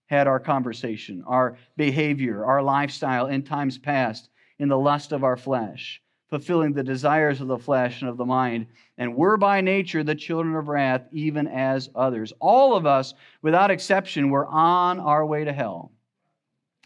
had 0.06 0.26
our 0.26 0.38
conversation, 0.38 1.25
our 1.26 1.56
behavior, 1.76 2.44
our 2.44 2.62
lifestyle 2.62 3.26
in 3.26 3.42
times 3.42 3.78
past, 3.78 4.28
in 4.59 4.68
the 4.68 4.78
lust 4.78 5.12
of 5.12 5.25
our 5.25 5.37
flesh 5.37 6.00
fulfilling 6.35 6.73
the 6.73 6.83
desires 6.83 7.40
of 7.40 7.47
the 7.47 7.56
flesh 7.56 8.00
and 8.00 8.11
of 8.11 8.16
the 8.16 8.25
mind, 8.25 8.66
and 8.99 9.14
were 9.14 9.37
by 9.37 9.61
nature 9.61 10.02
the 10.02 10.16
children 10.16 10.56
of 10.56 10.66
wrath, 10.66 11.06
even 11.12 11.47
as 11.47 11.88
others. 11.94 12.33
All 12.40 12.75
of 12.75 12.87
us, 12.87 13.14
without 13.40 13.71
exception, 13.71 14.30
were 14.30 14.47
on 14.47 14.99
our 14.99 15.25
way 15.25 15.44
to 15.44 15.52
hell 15.52 15.92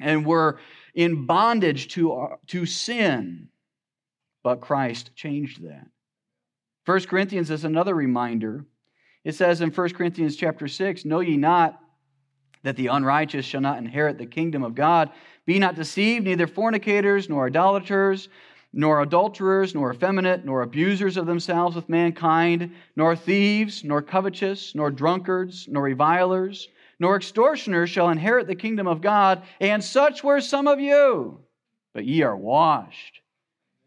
and 0.00 0.26
were 0.26 0.58
in 0.94 1.24
bondage 1.24 1.88
to, 1.94 2.12
uh, 2.12 2.36
to 2.48 2.66
sin, 2.66 3.48
but 4.42 4.60
Christ 4.60 5.10
changed 5.14 5.62
that. 5.64 5.86
1 6.86 7.00
Corinthians 7.02 7.50
is 7.50 7.64
another 7.64 7.94
reminder. 7.94 8.64
It 9.24 9.34
says 9.34 9.60
in 9.60 9.70
1 9.70 9.90
Corinthians 9.90 10.36
chapter 10.36 10.68
6, 10.68 11.04
Know 11.04 11.20
ye 11.20 11.36
not 11.36 11.78
that 12.62 12.76
the 12.76 12.86
unrighteous 12.86 13.44
shall 13.44 13.60
not 13.60 13.78
inherit 13.78 14.18
the 14.18 14.26
kingdom 14.26 14.62
of 14.62 14.74
God? 14.74 15.10
Be 15.44 15.58
not 15.58 15.74
deceived, 15.74 16.24
neither 16.24 16.46
fornicators, 16.46 17.28
nor 17.28 17.46
idolaters, 17.46 18.28
nor 18.72 19.02
adulterers, 19.02 19.74
nor 19.74 19.92
effeminate, 19.92 20.44
nor 20.44 20.62
abusers 20.62 21.16
of 21.16 21.26
themselves 21.26 21.74
with 21.74 21.88
mankind, 21.88 22.72
nor 22.96 23.16
thieves, 23.16 23.82
nor 23.84 24.02
covetous, 24.02 24.74
nor 24.74 24.90
drunkards, 24.90 25.66
nor 25.68 25.82
revilers, 25.82 26.68
nor 27.00 27.16
extortioners 27.16 27.90
shall 27.90 28.10
inherit 28.10 28.46
the 28.46 28.54
kingdom 28.54 28.86
of 28.86 29.00
God. 29.00 29.42
And 29.60 29.82
such 29.82 30.22
were 30.22 30.40
some 30.40 30.66
of 30.66 30.80
you. 30.80 31.40
But 31.94 32.04
ye 32.04 32.22
are 32.22 32.36
washed, 32.36 33.20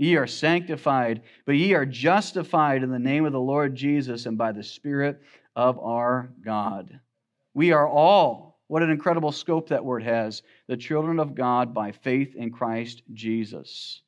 ye 0.01 0.15
are 0.15 0.25
sanctified, 0.25 1.21
but 1.45 1.55
ye 1.55 1.73
are 1.75 1.85
justified 1.85 2.81
in 2.81 2.89
the 2.89 2.97
name 2.97 3.23
of 3.23 3.33
the 3.33 3.39
Lord 3.39 3.75
Jesus 3.75 4.25
and 4.25 4.35
by 4.35 4.51
the 4.51 4.63
Spirit 4.63 5.21
of 5.55 5.77
our 5.77 6.31
God. 6.43 6.99
We 7.53 7.71
are 7.71 7.87
all, 7.87 8.59
what 8.65 8.81
an 8.81 8.89
incredible 8.89 9.31
scope 9.31 9.69
that 9.69 9.85
word 9.85 10.01
has, 10.01 10.41
the 10.67 10.75
children 10.75 11.19
of 11.19 11.35
God 11.35 11.75
by 11.75 11.91
faith 11.91 12.35
in 12.35 12.49
Christ 12.49 13.03
Jesus. 13.13 14.01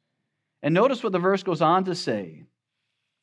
And 0.64 0.74
notice 0.74 1.04
what 1.04 1.12
the 1.12 1.20
verse 1.20 1.44
goes 1.44 1.62
on 1.62 1.84
to 1.86 1.94
say. 1.94 2.46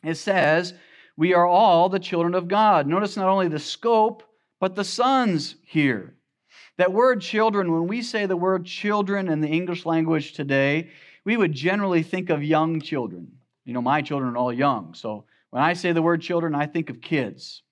It 0.05 0.15
says, 0.15 0.73
We 1.17 1.35
are 1.35 1.47
all 1.47 1.89
the 1.89 1.99
children 1.99 2.35
of 2.35 2.47
God. 2.47 2.87
Notice 2.87 3.17
not 3.17 3.29
only 3.29 3.49
the 3.49 3.59
scope, 3.59 4.23
but 4.61 4.77
the 4.77 4.85
sons 4.85 5.57
here. 5.65 6.15
That 6.77 6.93
word 6.93 7.21
children, 7.21 7.73
when 7.73 7.89
we 7.89 8.01
say 8.01 8.27
the 8.27 8.37
word 8.37 8.65
children 8.65 9.29
in 9.29 9.41
the 9.41 9.49
English 9.49 9.85
language 9.85 10.35
today, 10.35 10.91
we 11.25 11.37
would 11.37 11.53
generally 11.53 12.03
think 12.03 12.31
of 12.31 12.43
young 12.43 12.81
children. 12.81 13.33
You 13.65 13.75
know, 13.75 13.83
my 13.83 14.03
children 14.03 14.35
are 14.35 14.37
all 14.37 14.53
young. 14.53 14.95
So 14.95 15.25
when 15.51 15.63
I 15.63 15.75
say 15.75 15.93
the 15.93 16.03
word 16.03 16.23
children, 16.23 16.55
I 16.55 16.67
think 16.67 16.91
of 16.91 17.01
kids. 17.01 17.63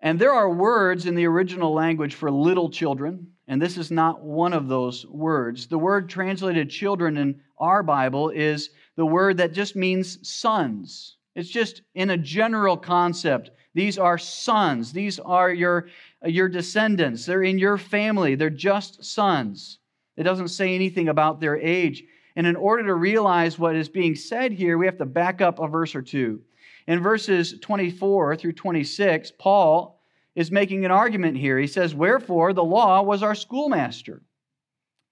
And 0.00 0.18
there 0.18 0.32
are 0.32 0.50
words 0.50 1.06
in 1.06 1.14
the 1.14 1.26
original 1.26 1.72
language 1.72 2.14
for 2.14 2.30
little 2.30 2.68
children, 2.68 3.28
and 3.48 3.60
this 3.60 3.78
is 3.78 3.90
not 3.90 4.22
one 4.22 4.52
of 4.52 4.68
those 4.68 5.06
words. 5.06 5.66
The 5.66 5.78
word 5.78 6.10
translated 6.10 6.68
children 6.68 7.16
in 7.16 7.40
our 7.58 7.82
Bible 7.82 8.28
is 8.28 8.70
the 8.96 9.06
word 9.06 9.38
that 9.38 9.54
just 9.54 9.76
means 9.76 10.18
sons. 10.28 11.16
It's 11.34 11.48
just 11.48 11.82
in 11.94 12.10
a 12.10 12.18
general 12.18 12.76
concept. 12.76 13.50
These 13.72 13.98
are 13.98 14.18
sons. 14.18 14.92
These 14.92 15.18
are 15.18 15.50
your, 15.50 15.88
your 16.22 16.48
descendants. 16.48 17.24
They're 17.26 17.42
in 17.42 17.58
your 17.58 17.78
family. 17.78 18.34
They're 18.34 18.50
just 18.50 19.04
sons. 19.04 19.78
It 20.16 20.22
doesn't 20.22 20.48
say 20.48 20.74
anything 20.74 21.08
about 21.08 21.40
their 21.40 21.56
age. 21.56 22.04
And 22.36 22.46
in 22.46 22.56
order 22.56 22.84
to 22.84 22.94
realize 22.94 23.58
what 23.58 23.76
is 23.76 23.88
being 23.88 24.14
said 24.14 24.52
here, 24.52 24.76
we 24.76 24.86
have 24.86 24.98
to 24.98 25.06
back 25.06 25.40
up 25.40 25.58
a 25.58 25.68
verse 25.68 25.94
or 25.94 26.02
two. 26.02 26.40
In 26.86 27.00
verses 27.00 27.54
24 27.60 28.36
through 28.36 28.52
26, 28.52 29.32
Paul 29.38 30.00
is 30.34 30.50
making 30.50 30.84
an 30.84 30.90
argument 30.90 31.36
here. 31.36 31.58
He 31.58 31.66
says, 31.66 31.94
Wherefore 31.94 32.52
the 32.52 32.64
law 32.64 33.02
was 33.02 33.22
our 33.22 33.34
schoolmaster 33.34 34.22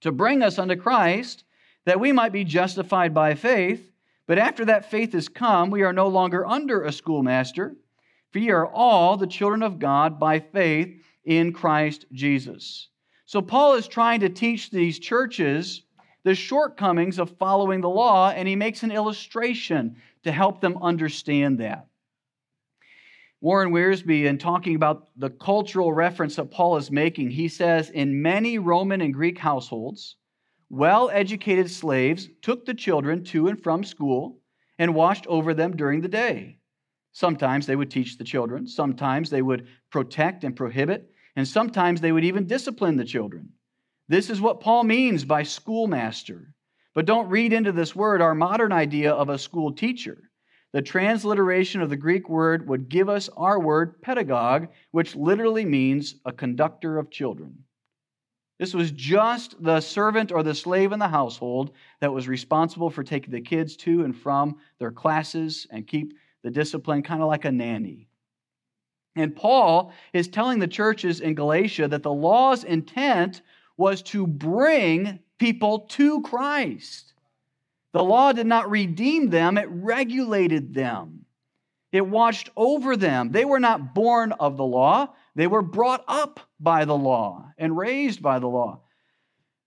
to 0.00 0.12
bring 0.12 0.42
us 0.42 0.58
unto 0.58 0.76
Christ 0.76 1.44
that 1.84 2.00
we 2.00 2.12
might 2.12 2.32
be 2.32 2.44
justified 2.44 3.14
by 3.14 3.34
faith. 3.34 3.90
But 4.26 4.38
after 4.38 4.64
that 4.66 4.90
faith 4.90 5.14
is 5.14 5.28
come, 5.28 5.70
we 5.70 5.82
are 5.82 5.92
no 5.92 6.08
longer 6.08 6.46
under 6.46 6.82
a 6.82 6.92
schoolmaster, 6.92 7.74
for 8.30 8.38
ye 8.38 8.50
are 8.50 8.66
all 8.66 9.16
the 9.16 9.26
children 9.26 9.62
of 9.62 9.78
God 9.78 10.18
by 10.18 10.40
faith 10.40 11.02
in 11.24 11.52
Christ 11.52 12.06
Jesus. 12.12 12.88
So 13.32 13.40
Paul 13.40 13.76
is 13.76 13.88
trying 13.88 14.20
to 14.20 14.28
teach 14.28 14.68
these 14.68 14.98
churches 14.98 15.84
the 16.22 16.34
shortcomings 16.34 17.18
of 17.18 17.38
following 17.38 17.80
the 17.80 17.88
law, 17.88 18.28
and 18.28 18.46
he 18.46 18.56
makes 18.56 18.82
an 18.82 18.92
illustration 18.92 19.96
to 20.24 20.30
help 20.30 20.60
them 20.60 20.76
understand 20.82 21.58
that. 21.60 21.86
Warren 23.40 23.72
Wiersbe, 23.72 24.26
in 24.26 24.36
talking 24.36 24.76
about 24.76 25.08
the 25.16 25.30
cultural 25.30 25.94
reference 25.94 26.36
that 26.36 26.50
Paul 26.50 26.76
is 26.76 26.90
making, 26.90 27.30
he 27.30 27.48
says, 27.48 27.88
In 27.88 28.20
many 28.20 28.58
Roman 28.58 29.00
and 29.00 29.14
Greek 29.14 29.38
households, 29.38 30.16
well 30.68 31.08
educated 31.08 31.70
slaves 31.70 32.28
took 32.42 32.66
the 32.66 32.74
children 32.74 33.24
to 33.24 33.48
and 33.48 33.58
from 33.62 33.82
school 33.82 34.40
and 34.78 34.94
watched 34.94 35.26
over 35.26 35.54
them 35.54 35.74
during 35.74 36.02
the 36.02 36.06
day. 36.06 36.58
Sometimes 37.12 37.64
they 37.64 37.76
would 37.76 37.90
teach 37.90 38.18
the 38.18 38.24
children, 38.24 38.66
sometimes 38.66 39.30
they 39.30 39.40
would 39.40 39.68
protect 39.88 40.44
and 40.44 40.54
prohibit, 40.54 41.11
and 41.36 41.46
sometimes 41.46 42.00
they 42.00 42.12
would 42.12 42.24
even 42.24 42.46
discipline 42.46 42.96
the 42.96 43.04
children. 43.04 43.50
This 44.08 44.30
is 44.30 44.40
what 44.40 44.60
Paul 44.60 44.84
means 44.84 45.24
by 45.24 45.42
schoolmaster. 45.42 46.54
But 46.94 47.06
don't 47.06 47.30
read 47.30 47.52
into 47.52 47.72
this 47.72 47.96
word 47.96 48.20
our 48.20 48.34
modern 48.34 48.72
idea 48.72 49.12
of 49.12 49.28
a 49.30 49.38
school 49.38 49.72
teacher. 49.72 50.30
The 50.72 50.82
transliteration 50.82 51.80
of 51.80 51.90
the 51.90 51.96
Greek 51.96 52.28
word 52.28 52.68
would 52.68 52.88
give 52.88 53.08
us 53.08 53.28
our 53.36 53.60
word 53.60 54.00
pedagogue, 54.02 54.68
which 54.90 55.16
literally 55.16 55.64
means 55.64 56.16
a 56.24 56.32
conductor 56.32 56.98
of 56.98 57.10
children. 57.10 57.64
This 58.58 58.74
was 58.74 58.90
just 58.92 59.60
the 59.62 59.80
servant 59.80 60.30
or 60.30 60.42
the 60.42 60.54
slave 60.54 60.92
in 60.92 60.98
the 60.98 61.08
household 61.08 61.72
that 62.00 62.12
was 62.12 62.28
responsible 62.28 62.90
for 62.90 63.02
taking 63.02 63.32
the 63.32 63.40
kids 63.40 63.76
to 63.78 64.04
and 64.04 64.16
from 64.16 64.56
their 64.78 64.92
classes 64.92 65.66
and 65.70 65.86
keep 65.86 66.14
the 66.42 66.50
discipline, 66.50 67.02
kind 67.02 67.22
of 67.22 67.28
like 67.28 67.44
a 67.44 67.52
nanny. 67.52 68.08
And 69.14 69.36
Paul 69.36 69.92
is 70.12 70.28
telling 70.28 70.58
the 70.58 70.66
churches 70.66 71.20
in 71.20 71.34
Galatia 71.34 71.88
that 71.88 72.02
the 72.02 72.12
law's 72.12 72.64
intent 72.64 73.42
was 73.76 74.02
to 74.02 74.26
bring 74.26 75.18
people 75.38 75.80
to 75.90 76.22
Christ. 76.22 77.12
The 77.92 78.02
law 78.02 78.32
did 78.32 78.46
not 78.46 78.70
redeem 78.70 79.28
them, 79.28 79.58
it 79.58 79.68
regulated 79.70 80.72
them. 80.72 81.26
It 81.90 82.06
watched 82.06 82.48
over 82.56 82.96
them. 82.96 83.32
They 83.32 83.44
were 83.44 83.60
not 83.60 83.94
born 83.94 84.32
of 84.32 84.56
the 84.56 84.64
law, 84.64 85.14
they 85.34 85.46
were 85.46 85.62
brought 85.62 86.04
up 86.08 86.40
by 86.58 86.84
the 86.84 86.96
law 86.96 87.50
and 87.58 87.76
raised 87.76 88.22
by 88.22 88.38
the 88.38 88.48
law. 88.48 88.80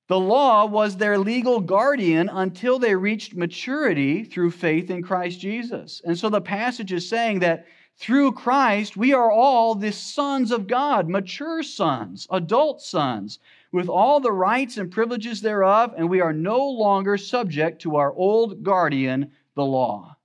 The 0.08 0.20
law 0.20 0.66
was 0.66 0.98
their 0.98 1.18
legal 1.18 1.60
guardian 1.60 2.30
until 2.30 2.78
they 2.78 2.96
reached 2.96 3.36
maturity 3.36 4.24
through 4.24 4.52
faith 4.52 4.92
in 4.92 5.02
Christ 5.02 5.40
Jesus. 5.40 6.02
And 6.06 6.18
so 6.18 6.30
the 6.30 6.42
passage 6.42 6.94
is 6.94 7.10
saying 7.10 7.40
that 7.40 7.66
through 7.98 8.34
Christ, 8.34 8.98
we 8.98 9.14
are 9.14 9.32
all 9.32 9.74
the 9.74 9.92
sons 9.92 10.52
of 10.52 10.68
God, 10.68 11.08
mature 11.08 11.64
sons, 11.64 12.28
adult 12.30 12.82
sons, 12.82 13.40
with 13.72 13.88
all 13.88 14.20
the 14.20 14.32
rights 14.32 14.78
and 14.78 14.92
privileges 14.92 15.42
thereof, 15.42 15.94
and 15.98 16.10
we 16.10 16.22
are 16.22 16.34
no 16.34 16.70
longer 16.70 17.18
subject 17.18 17.82
to 17.82 17.96
our 17.96 18.14
old 18.14 18.64
guardian, 18.64 19.32
the 19.56 19.66
law. 19.66 20.18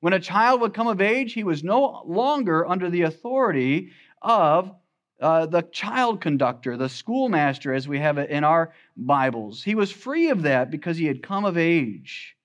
When 0.00 0.12
a 0.12 0.20
child 0.20 0.60
would 0.60 0.74
come 0.74 0.86
of 0.86 1.00
age, 1.00 1.32
he 1.32 1.44
was 1.44 1.64
no 1.64 2.02
longer 2.06 2.66
under 2.66 2.90
the 2.90 3.02
authority 3.02 3.90
of 4.20 4.70
uh, 5.20 5.46
the 5.46 5.62
child 5.62 6.20
conductor, 6.20 6.76
the 6.76 6.88
schoolmaster, 6.90 7.72
as 7.72 7.88
we 7.88 7.98
have 8.00 8.18
it 8.18 8.28
in 8.28 8.44
our 8.44 8.74
Bibles. 8.96 9.62
He 9.62 9.74
was 9.74 9.90
free 9.90 10.28
of 10.28 10.42
that 10.42 10.70
because 10.70 10.98
he 10.98 11.06
had 11.06 11.22
come 11.22 11.46
of 11.46 11.56
age. 11.56 12.36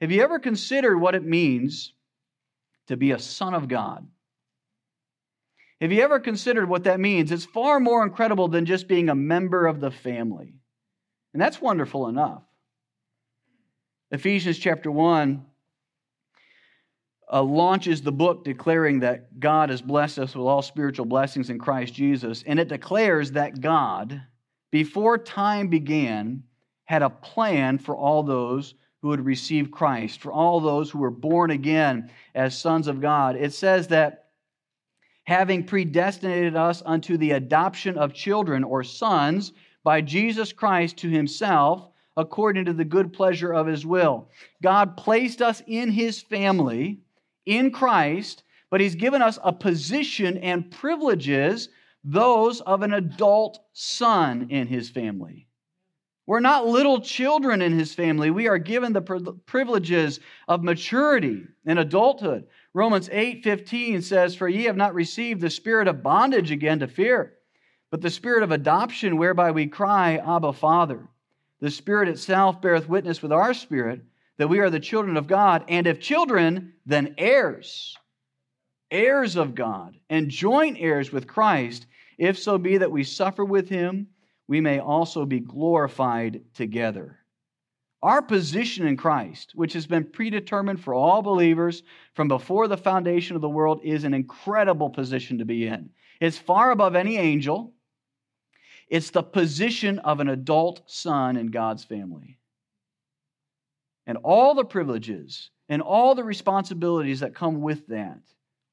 Have 0.00 0.10
you 0.10 0.22
ever 0.22 0.40
considered 0.40 0.98
what 0.98 1.14
it 1.14 1.24
means 1.24 1.92
to 2.90 2.96
be 2.96 3.12
a 3.12 3.18
son 3.18 3.54
of 3.54 3.68
God? 3.68 4.06
Have 5.80 5.92
you 5.92 6.02
ever 6.02 6.20
considered 6.20 6.68
what 6.68 6.84
that 6.84 7.00
means? 7.00 7.32
It's 7.32 7.46
far 7.46 7.80
more 7.80 8.02
incredible 8.04 8.48
than 8.48 8.66
just 8.66 8.86
being 8.86 9.08
a 9.08 9.14
member 9.14 9.66
of 9.66 9.80
the 9.80 9.90
family. 9.90 10.54
And 11.32 11.40
that's 11.40 11.60
wonderful 11.60 12.08
enough. 12.08 12.42
Ephesians 14.10 14.58
chapter 14.58 14.90
1 14.90 15.46
uh, 17.32 17.42
launches 17.42 18.02
the 18.02 18.12
book 18.12 18.44
declaring 18.44 19.00
that 19.00 19.38
God 19.38 19.70
has 19.70 19.80
blessed 19.80 20.18
us 20.18 20.34
with 20.34 20.46
all 20.46 20.62
spiritual 20.62 21.06
blessings 21.06 21.48
in 21.48 21.58
Christ 21.58 21.94
Jesus. 21.94 22.42
And 22.44 22.58
it 22.58 22.68
declares 22.68 23.32
that 23.32 23.60
God, 23.60 24.20
before 24.72 25.16
time 25.16 25.68
began, 25.68 26.42
had 26.84 27.02
a 27.02 27.10
plan 27.10 27.78
for 27.78 27.96
all 27.96 28.24
those 28.24 28.74
who 29.02 29.08
would 29.08 29.24
receive 29.24 29.70
Christ, 29.70 30.20
for 30.20 30.32
all 30.32 30.60
those 30.60 30.90
who 30.90 30.98
were 30.98 31.10
born 31.10 31.50
again 31.50 32.10
as 32.34 32.56
sons 32.56 32.86
of 32.86 33.00
God. 33.00 33.36
It 33.36 33.52
says 33.52 33.88
that 33.88 34.26
having 35.24 35.64
predestinated 35.64 36.56
us 36.56 36.82
unto 36.84 37.16
the 37.16 37.32
adoption 37.32 37.96
of 37.96 38.14
children 38.14 38.64
or 38.64 38.82
sons 38.82 39.52
by 39.82 40.00
Jesus 40.00 40.52
Christ 40.52 40.98
to 40.98 41.08
himself, 41.08 41.88
according 42.16 42.66
to 42.66 42.72
the 42.72 42.84
good 42.84 43.12
pleasure 43.12 43.52
of 43.52 43.66
his 43.66 43.86
will. 43.86 44.28
God 44.62 44.96
placed 44.96 45.40
us 45.40 45.62
in 45.66 45.90
his 45.90 46.20
family 46.20 47.00
in 47.46 47.70
Christ, 47.70 48.44
but 48.70 48.80
He's 48.80 48.94
given 48.94 49.22
us 49.22 49.38
a 49.42 49.52
position 49.52 50.38
and 50.38 50.70
privileges, 50.70 51.68
those 52.04 52.60
of 52.62 52.82
an 52.82 52.94
adult 52.94 53.58
son 53.72 54.46
in 54.50 54.66
His 54.66 54.88
family. 54.88 55.46
We're 56.30 56.38
not 56.38 56.68
little 56.68 57.00
children 57.00 57.60
in 57.60 57.76
His 57.76 57.92
family. 57.92 58.30
We 58.30 58.46
are 58.46 58.56
given 58.56 58.92
the 58.92 59.02
privileges 59.46 60.20
of 60.46 60.62
maturity 60.62 61.42
and 61.66 61.76
adulthood. 61.76 62.46
Romans 62.72 63.08
8 63.10 63.42
15 63.42 64.00
says, 64.00 64.36
For 64.36 64.48
ye 64.48 64.62
have 64.66 64.76
not 64.76 64.94
received 64.94 65.40
the 65.40 65.50
spirit 65.50 65.88
of 65.88 66.04
bondage 66.04 66.52
again 66.52 66.78
to 66.78 66.86
fear, 66.86 67.32
but 67.90 68.00
the 68.00 68.10
spirit 68.10 68.44
of 68.44 68.52
adoption, 68.52 69.16
whereby 69.16 69.50
we 69.50 69.66
cry, 69.66 70.18
Abba, 70.18 70.52
Father. 70.52 71.08
The 71.58 71.68
Spirit 71.68 72.08
itself 72.08 72.62
beareth 72.62 72.88
witness 72.88 73.22
with 73.22 73.32
our 73.32 73.52
spirit 73.52 74.00
that 74.36 74.48
we 74.48 74.60
are 74.60 74.70
the 74.70 74.78
children 74.78 75.16
of 75.16 75.26
God, 75.26 75.64
and 75.66 75.88
if 75.88 75.98
children, 75.98 76.74
then 76.86 77.16
heirs, 77.18 77.96
heirs 78.92 79.34
of 79.34 79.56
God, 79.56 79.96
and 80.08 80.30
joint 80.30 80.76
heirs 80.78 81.10
with 81.10 81.26
Christ, 81.26 81.86
if 82.18 82.38
so 82.38 82.56
be 82.56 82.78
that 82.78 82.92
we 82.92 83.02
suffer 83.02 83.44
with 83.44 83.68
him, 83.68 84.06
we 84.50 84.60
may 84.60 84.80
also 84.80 85.24
be 85.24 85.38
glorified 85.38 86.40
together. 86.54 87.20
Our 88.02 88.20
position 88.20 88.84
in 88.84 88.96
Christ, 88.96 89.52
which 89.54 89.74
has 89.74 89.86
been 89.86 90.02
predetermined 90.02 90.80
for 90.80 90.92
all 90.92 91.22
believers 91.22 91.84
from 92.14 92.26
before 92.26 92.66
the 92.66 92.76
foundation 92.76 93.36
of 93.36 93.42
the 93.42 93.48
world, 93.48 93.80
is 93.84 94.02
an 94.02 94.12
incredible 94.12 94.90
position 94.90 95.38
to 95.38 95.44
be 95.44 95.68
in. 95.68 95.90
It's 96.20 96.36
far 96.36 96.72
above 96.72 96.96
any 96.96 97.16
angel. 97.16 97.74
It's 98.88 99.10
the 99.10 99.22
position 99.22 100.00
of 100.00 100.18
an 100.18 100.28
adult 100.28 100.82
son 100.90 101.36
in 101.36 101.52
God's 101.52 101.84
family 101.84 102.36
and 104.04 104.18
all 104.24 104.56
the 104.56 104.64
privileges 104.64 105.50
and 105.68 105.80
all 105.80 106.16
the 106.16 106.24
responsibilities 106.24 107.20
that 107.20 107.36
come 107.36 107.60
with 107.60 107.86
that. 107.86 108.18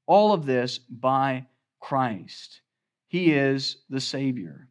All 0.07 0.33
of 0.33 0.47
this 0.47 0.79
by 0.79 1.45
Christ. 1.79 2.61
He 3.09 3.31
is 3.31 3.77
the 3.91 4.01
Savior. 4.01 4.69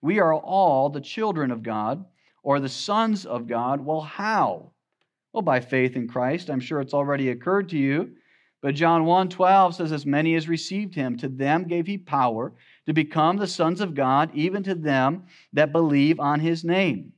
We 0.00 0.20
are 0.20 0.34
all 0.34 0.90
the 0.90 1.00
children 1.00 1.50
of 1.50 1.62
God 1.62 2.04
or 2.42 2.60
the 2.60 2.68
sons 2.68 3.26
of 3.26 3.46
God. 3.46 3.84
Well, 3.84 4.00
how? 4.00 4.72
Well, 5.32 5.42
by 5.42 5.60
faith 5.60 5.96
in 5.96 6.08
Christ. 6.08 6.48
I'm 6.48 6.60
sure 6.60 6.80
it's 6.80 6.94
already 6.94 7.30
occurred 7.30 7.68
to 7.70 7.78
you. 7.78 8.12
But 8.60 8.74
John 8.74 9.04
1 9.04 9.28
12 9.28 9.76
says, 9.76 9.92
As 9.92 10.06
many 10.06 10.34
as 10.34 10.48
received 10.48 10.94
him, 10.94 11.16
to 11.18 11.28
them 11.28 11.68
gave 11.68 11.86
he 11.86 11.98
power 11.98 12.52
to 12.86 12.92
become 12.92 13.36
the 13.36 13.46
sons 13.46 13.80
of 13.80 13.94
God, 13.94 14.30
even 14.34 14.62
to 14.64 14.74
them 14.74 15.24
that 15.52 15.72
believe 15.72 16.18
on 16.18 16.40
his 16.40 16.64
name 16.64 17.12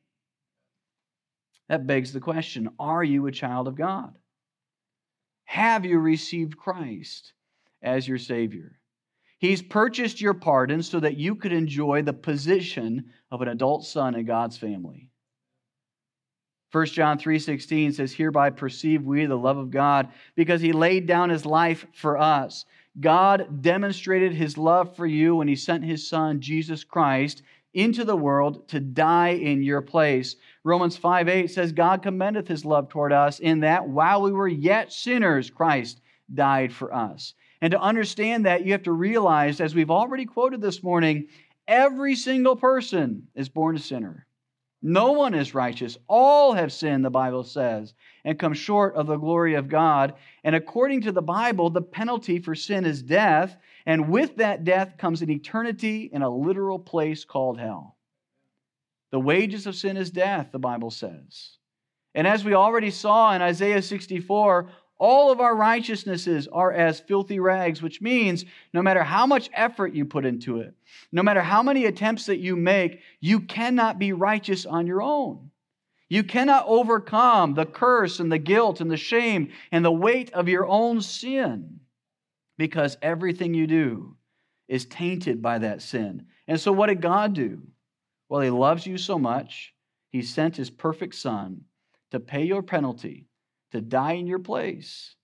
that 1.70 1.86
begs 1.86 2.12
the 2.12 2.20
question 2.20 2.68
Are 2.80 3.04
you 3.04 3.26
a 3.26 3.32
child 3.32 3.68
of 3.68 3.76
God? 3.76 4.18
Have 5.44 5.86
you 5.86 6.00
received 6.00 6.58
Christ 6.58 7.32
as 7.80 8.06
your 8.08 8.18
Savior? 8.18 8.79
He's 9.40 9.62
purchased 9.62 10.20
your 10.20 10.34
pardon 10.34 10.82
so 10.82 11.00
that 11.00 11.16
you 11.16 11.34
could 11.34 11.52
enjoy 11.52 12.02
the 12.02 12.12
position 12.12 13.06
of 13.30 13.40
an 13.40 13.48
adult 13.48 13.86
son 13.86 14.14
in 14.14 14.26
God's 14.26 14.58
family. 14.58 15.08
1 16.72 16.86
John 16.86 17.18
3:16 17.18 17.94
says 17.94 18.12
hereby 18.12 18.50
perceive 18.50 19.02
we 19.02 19.24
the 19.24 19.38
love 19.38 19.56
of 19.56 19.70
God 19.70 20.08
because 20.36 20.60
he 20.60 20.72
laid 20.72 21.06
down 21.06 21.30
his 21.30 21.46
life 21.46 21.86
for 21.94 22.18
us. 22.18 22.66
God 23.00 23.62
demonstrated 23.62 24.34
his 24.34 24.58
love 24.58 24.94
for 24.94 25.06
you 25.06 25.36
when 25.36 25.48
he 25.48 25.56
sent 25.56 25.84
his 25.84 26.06
son 26.06 26.40
Jesus 26.40 26.84
Christ 26.84 27.42
into 27.72 28.04
the 28.04 28.16
world 28.16 28.68
to 28.68 28.78
die 28.78 29.30
in 29.30 29.62
your 29.62 29.80
place. 29.80 30.36
Romans 30.64 30.98
5 30.98 31.28
8 31.28 31.50
says, 31.50 31.72
God 31.72 32.02
commendeth 32.02 32.46
his 32.46 32.66
love 32.66 32.90
toward 32.90 33.12
us 33.12 33.40
in 33.40 33.60
that 33.60 33.88
while 33.88 34.20
we 34.20 34.32
were 34.32 34.48
yet 34.48 34.92
sinners, 34.92 35.48
Christ 35.48 36.02
died 36.34 36.74
for 36.74 36.92
us. 36.92 37.34
And 37.60 37.72
to 37.72 37.80
understand 37.80 38.46
that, 38.46 38.64
you 38.64 38.72
have 38.72 38.84
to 38.84 38.92
realize, 38.92 39.60
as 39.60 39.74
we've 39.74 39.90
already 39.90 40.24
quoted 40.24 40.60
this 40.60 40.82
morning, 40.82 41.28
every 41.68 42.14
single 42.14 42.56
person 42.56 43.28
is 43.34 43.48
born 43.48 43.76
a 43.76 43.78
sinner. 43.78 44.26
No 44.82 45.12
one 45.12 45.34
is 45.34 45.54
righteous. 45.54 45.98
All 46.08 46.54
have 46.54 46.72
sinned, 46.72 47.04
the 47.04 47.10
Bible 47.10 47.44
says, 47.44 47.92
and 48.24 48.38
come 48.38 48.54
short 48.54 48.94
of 48.94 49.06
the 49.06 49.16
glory 49.16 49.54
of 49.54 49.68
God. 49.68 50.14
And 50.42 50.56
according 50.56 51.02
to 51.02 51.12
the 51.12 51.20
Bible, 51.20 51.68
the 51.68 51.82
penalty 51.82 52.38
for 52.38 52.54
sin 52.54 52.86
is 52.86 53.02
death. 53.02 53.58
And 53.84 54.08
with 54.08 54.36
that 54.36 54.64
death 54.64 54.96
comes 54.96 55.20
an 55.20 55.30
eternity 55.30 56.08
in 56.10 56.22
a 56.22 56.34
literal 56.34 56.78
place 56.78 57.26
called 57.26 57.58
hell. 57.58 57.98
The 59.10 59.20
wages 59.20 59.66
of 59.66 59.76
sin 59.76 59.98
is 59.98 60.10
death, 60.10 60.48
the 60.50 60.58
Bible 60.58 60.90
says. 60.90 61.56
And 62.14 62.26
as 62.26 62.44
we 62.44 62.54
already 62.54 62.90
saw 62.90 63.34
in 63.34 63.42
Isaiah 63.42 63.82
64, 63.82 64.70
all 65.00 65.32
of 65.32 65.40
our 65.40 65.56
righteousnesses 65.56 66.46
are 66.46 66.72
as 66.72 67.00
filthy 67.00 67.40
rags, 67.40 67.80
which 67.80 68.02
means 68.02 68.44
no 68.74 68.82
matter 68.82 69.02
how 69.02 69.26
much 69.26 69.48
effort 69.54 69.94
you 69.94 70.04
put 70.04 70.26
into 70.26 70.60
it, 70.60 70.74
no 71.10 71.22
matter 71.22 71.40
how 71.40 71.62
many 71.62 71.86
attempts 71.86 72.26
that 72.26 72.38
you 72.38 72.54
make, 72.54 73.00
you 73.18 73.40
cannot 73.40 73.98
be 73.98 74.12
righteous 74.12 74.66
on 74.66 74.86
your 74.86 75.00
own. 75.00 75.50
You 76.10 76.22
cannot 76.22 76.66
overcome 76.66 77.54
the 77.54 77.64
curse 77.64 78.20
and 78.20 78.30
the 78.30 78.38
guilt 78.38 78.82
and 78.82 78.90
the 78.90 78.98
shame 78.98 79.52
and 79.72 79.82
the 79.82 79.90
weight 79.90 80.32
of 80.34 80.48
your 80.48 80.66
own 80.66 81.00
sin 81.00 81.80
because 82.58 82.98
everything 83.00 83.54
you 83.54 83.66
do 83.66 84.16
is 84.68 84.84
tainted 84.84 85.40
by 85.40 85.60
that 85.60 85.80
sin. 85.80 86.26
And 86.46 86.60
so, 86.60 86.72
what 86.72 86.88
did 86.88 87.00
God 87.00 87.32
do? 87.32 87.62
Well, 88.28 88.42
He 88.42 88.50
loves 88.50 88.86
you 88.86 88.98
so 88.98 89.18
much, 89.18 89.72
He 90.10 90.20
sent 90.20 90.56
His 90.56 90.68
perfect 90.68 91.14
Son 91.14 91.62
to 92.10 92.20
pay 92.20 92.44
your 92.44 92.62
penalty 92.62 93.29
to 93.72 93.80
die 93.80 94.12
in 94.12 94.26
your 94.26 94.38
place. 94.38 95.14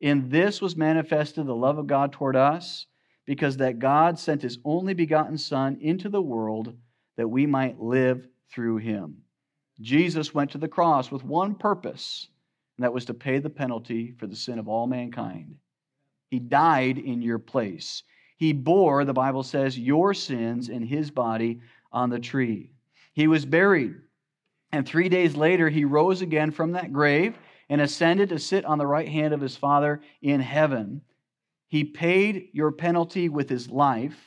In 0.00 0.28
this 0.28 0.60
was 0.60 0.76
manifested 0.76 1.46
the 1.46 1.54
love 1.54 1.78
of 1.78 1.86
God 1.86 2.12
toward 2.12 2.36
us, 2.36 2.86
because 3.26 3.58
that 3.58 3.78
God 3.78 4.18
sent 4.18 4.42
his 4.42 4.58
only 4.64 4.94
begotten 4.94 5.36
Son 5.36 5.76
into 5.80 6.08
the 6.08 6.22
world 6.22 6.74
that 7.16 7.28
we 7.28 7.46
might 7.46 7.80
live 7.80 8.26
through 8.50 8.78
him. 8.78 9.18
Jesus 9.80 10.32
went 10.32 10.52
to 10.52 10.58
the 10.58 10.68
cross 10.68 11.10
with 11.10 11.24
one 11.24 11.54
purpose, 11.54 12.28
and 12.76 12.84
that 12.84 12.92
was 12.92 13.04
to 13.06 13.14
pay 13.14 13.38
the 13.38 13.50
penalty 13.50 14.14
for 14.18 14.26
the 14.26 14.36
sin 14.36 14.58
of 14.58 14.68
all 14.68 14.86
mankind. 14.86 15.56
He 16.30 16.38
died 16.38 16.98
in 16.98 17.20
your 17.20 17.38
place. 17.38 18.02
He 18.36 18.52
bore, 18.52 19.04
the 19.04 19.12
Bible 19.12 19.42
says, 19.42 19.78
your 19.78 20.14
sins 20.14 20.68
in 20.68 20.82
his 20.82 21.10
body 21.10 21.60
on 21.92 22.08
the 22.08 22.20
tree. 22.20 22.70
He 23.12 23.26
was 23.26 23.44
buried. 23.44 23.96
And 24.72 24.86
three 24.86 25.08
days 25.08 25.34
later, 25.34 25.68
he 25.68 25.84
rose 25.84 26.22
again 26.22 26.50
from 26.50 26.72
that 26.72 26.92
grave 26.92 27.36
and 27.68 27.80
ascended 27.80 28.30
to 28.30 28.38
sit 28.38 28.64
on 28.64 28.78
the 28.78 28.86
right 28.86 29.08
hand 29.08 29.34
of 29.34 29.40
his 29.40 29.56
Father 29.56 30.00
in 30.22 30.40
heaven. 30.40 31.02
He 31.68 31.84
paid 31.84 32.48
your 32.52 32.72
penalty 32.72 33.28
with 33.28 33.48
his 33.48 33.70
life. 33.70 34.18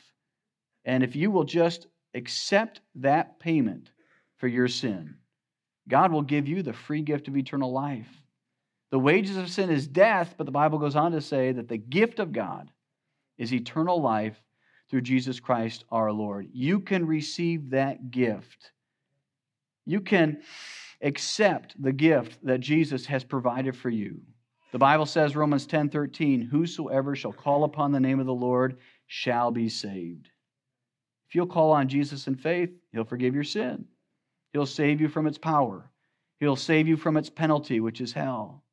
And 0.84 1.02
if 1.02 1.16
you 1.16 1.30
will 1.30 1.44
just 1.44 1.86
accept 2.14 2.80
that 2.96 3.40
payment 3.40 3.90
for 4.36 4.48
your 4.48 4.68
sin, 4.68 5.16
God 5.88 6.12
will 6.12 6.22
give 6.22 6.46
you 6.46 6.62
the 6.62 6.72
free 6.72 7.02
gift 7.02 7.28
of 7.28 7.36
eternal 7.36 7.72
life. 7.72 8.08
The 8.90 8.98
wages 8.98 9.36
of 9.36 9.50
sin 9.50 9.70
is 9.70 9.86
death, 9.86 10.34
but 10.36 10.44
the 10.44 10.52
Bible 10.52 10.78
goes 10.78 10.96
on 10.96 11.12
to 11.12 11.20
say 11.20 11.52
that 11.52 11.68
the 11.68 11.78
gift 11.78 12.18
of 12.18 12.32
God 12.32 12.70
is 13.38 13.52
eternal 13.52 14.00
life 14.00 14.36
through 14.90 15.00
Jesus 15.00 15.40
Christ 15.40 15.84
our 15.90 16.12
Lord. 16.12 16.48
You 16.52 16.78
can 16.80 17.06
receive 17.06 17.70
that 17.70 18.10
gift. 18.10 18.72
You 19.84 20.00
can 20.00 20.42
accept 21.00 21.80
the 21.80 21.92
gift 21.92 22.38
that 22.44 22.60
Jesus 22.60 23.06
has 23.06 23.24
provided 23.24 23.76
for 23.76 23.90
you. 23.90 24.20
The 24.70 24.78
Bible 24.78 25.06
says, 25.06 25.36
Romans 25.36 25.66
10 25.66 25.90
13, 25.90 26.42
whosoever 26.42 27.14
shall 27.14 27.32
call 27.32 27.64
upon 27.64 27.92
the 27.92 28.00
name 28.00 28.20
of 28.20 28.26
the 28.26 28.32
Lord 28.32 28.78
shall 29.06 29.50
be 29.50 29.68
saved. 29.68 30.30
If 31.28 31.34
you'll 31.34 31.46
call 31.46 31.72
on 31.72 31.88
Jesus 31.88 32.26
in 32.26 32.36
faith, 32.36 32.70
he'll 32.92 33.04
forgive 33.04 33.34
your 33.34 33.44
sin. 33.44 33.86
He'll 34.52 34.66
save 34.66 35.00
you 35.00 35.08
from 35.08 35.26
its 35.26 35.38
power. 35.38 35.90
He'll 36.40 36.56
save 36.56 36.88
you 36.88 36.96
from 36.96 37.16
its 37.16 37.30
penalty, 37.30 37.80
which 37.80 38.00
is 38.00 38.12
hell. 38.12 38.64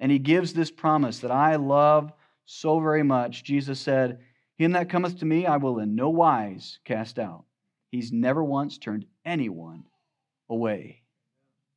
And 0.00 0.12
he 0.12 0.18
gives 0.18 0.52
this 0.52 0.70
promise 0.70 1.20
that 1.20 1.30
I 1.30 1.56
love 1.56 2.12
so 2.44 2.80
very 2.80 3.02
much. 3.02 3.44
Jesus 3.44 3.80
said, 3.80 4.20
Him 4.56 4.72
that 4.72 4.88
cometh 4.88 5.18
to 5.18 5.26
me, 5.26 5.46
I 5.46 5.56
will 5.56 5.78
in 5.78 5.94
no 5.94 6.10
wise 6.10 6.78
cast 6.84 7.18
out. 7.18 7.44
He's 7.90 8.12
never 8.12 8.44
once 8.44 8.78
turned 8.78 9.06
anyone 9.24 9.84
away. 10.48 11.02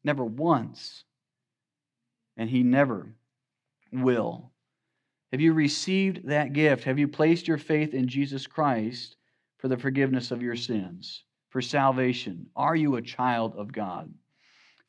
Never 0.04 0.24
once. 0.24 1.04
And 2.38 2.50
he 2.50 2.64
never 2.64 3.14
will. 3.92 4.52
Have 5.32 5.42
you 5.42 5.54
received 5.54 6.28
that 6.28 6.54
gift? 6.54 6.84
Have 6.84 7.00
you 7.00 7.08
placed 7.08 7.48
your 7.48 7.58
faith 7.58 7.94
in 7.94 8.08
Jesus 8.08 8.48
Christ 8.48 9.16
for 9.60 9.68
the 9.68 9.78
forgiveness 9.78 10.32
of 10.32 10.42
your 10.42 10.56
sins, 10.56 11.24
for 11.50 11.62
salvation? 11.62 12.48
Are 12.56 12.76
you 12.76 12.96
a 12.96 13.02
child 13.02 13.56
of 13.56 13.72
God? 13.72 14.14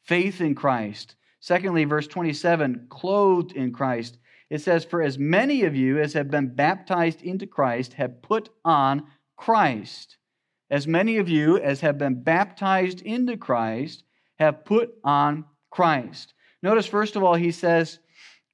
Faith 0.03 0.41
in 0.41 0.55
Christ. 0.55 1.15
Secondly, 1.41 1.85
verse 1.85 2.07
27 2.07 2.87
clothed 2.89 3.53
in 3.53 3.73
Christ. 3.73 4.19
It 4.51 4.61
says, 4.61 4.85
For 4.85 5.03
as 5.03 5.19
many 5.19 5.63
of 5.63 5.77
you 5.77 5.99
as 5.99 6.13
have 6.15 6.31
been 6.31 6.55
baptized 6.55 7.23
into 7.23 7.47
Christ 7.47 7.95
have 7.95 8.23
put 8.23 8.49
on 8.65 9.05
Christ. 9.37 10.17
As 10.73 10.87
many 10.87 11.19
of 11.19 11.29
you 11.29 11.59
as 11.59 11.83
have 11.83 11.99
been 11.99 12.23
baptized 12.23 13.03
into 13.03 13.37
Christ 13.37 14.05
have 14.39 14.65
put 14.65 14.95
on 15.05 15.45
Christ. 15.71 16.33
Notice, 16.63 16.87
first 16.87 17.15
of 17.15 17.23
all, 17.23 17.35
he 17.35 17.53
says, 17.53 17.99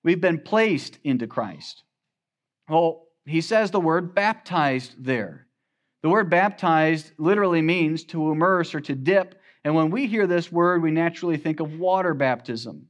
We've 0.03 0.21
been 0.21 0.41
placed 0.41 0.99
into 1.05 1.29
Christ. 1.29 1.85
Well, 2.69 3.07
he 3.25 3.41
says 3.41 3.71
the 3.71 3.79
word 3.79 4.17
baptized 4.17 4.97
there. 4.99 5.47
The 6.03 6.09
word 6.09 6.29
baptized 6.29 7.13
literally 7.19 7.63
means 7.63 8.03
to 8.07 8.33
immerse 8.33 8.75
or 8.75 8.81
to 8.81 8.97
dip. 8.97 9.41
And 9.63 9.77
when 9.77 9.91
we 9.91 10.09
hear 10.09 10.27
this 10.27 10.51
word, 10.51 10.83
we 10.83 10.91
naturally 10.91 11.37
think 11.37 11.61
of 11.61 11.79
water 11.79 12.15
baptism 12.15 12.89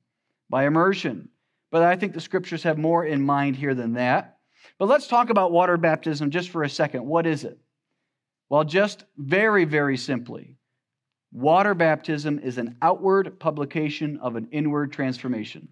by 0.49 0.65
immersion. 0.65 1.29
But 1.71 1.83
I 1.83 1.97
think 1.97 2.15
the 2.15 2.21
scriptures 2.21 2.63
have 2.63 2.79
more 2.79 3.05
in 3.05 3.21
mind 3.21 3.57
here 3.57 3.75
than 3.75 3.93
that. 3.95 4.39
But 4.79 4.89
let's 4.89 5.07
talk 5.07 5.29
about 5.29 5.53
water 5.53 5.77
baptism 5.77 6.31
just 6.31 6.49
for 6.49 6.63
a 6.63 6.71
second. 6.71 7.05
What 7.05 7.27
is 7.27 7.45
it? 7.45 7.59
Well, 8.49 8.65
just 8.65 9.05
very, 9.17 9.65
very 9.65 9.97
simply, 9.97 10.59
Water 11.33 11.75
baptism 11.75 12.39
is 12.39 12.57
an 12.57 12.77
outward 12.81 13.39
publication 13.39 14.17
of 14.19 14.37
an 14.37 14.49
inward 14.51 14.93
transformation. 14.93 15.69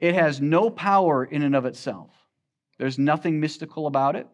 It 0.00 0.14
has 0.14 0.40
no 0.40 0.70
power 0.70 1.24
in 1.24 1.42
and 1.42 1.54
of 1.54 1.66
itself. 1.66 2.10
There's 2.78 2.98
nothing 2.98 3.38
mystical 3.40 3.86
about 3.86 4.16
it. 4.16 4.26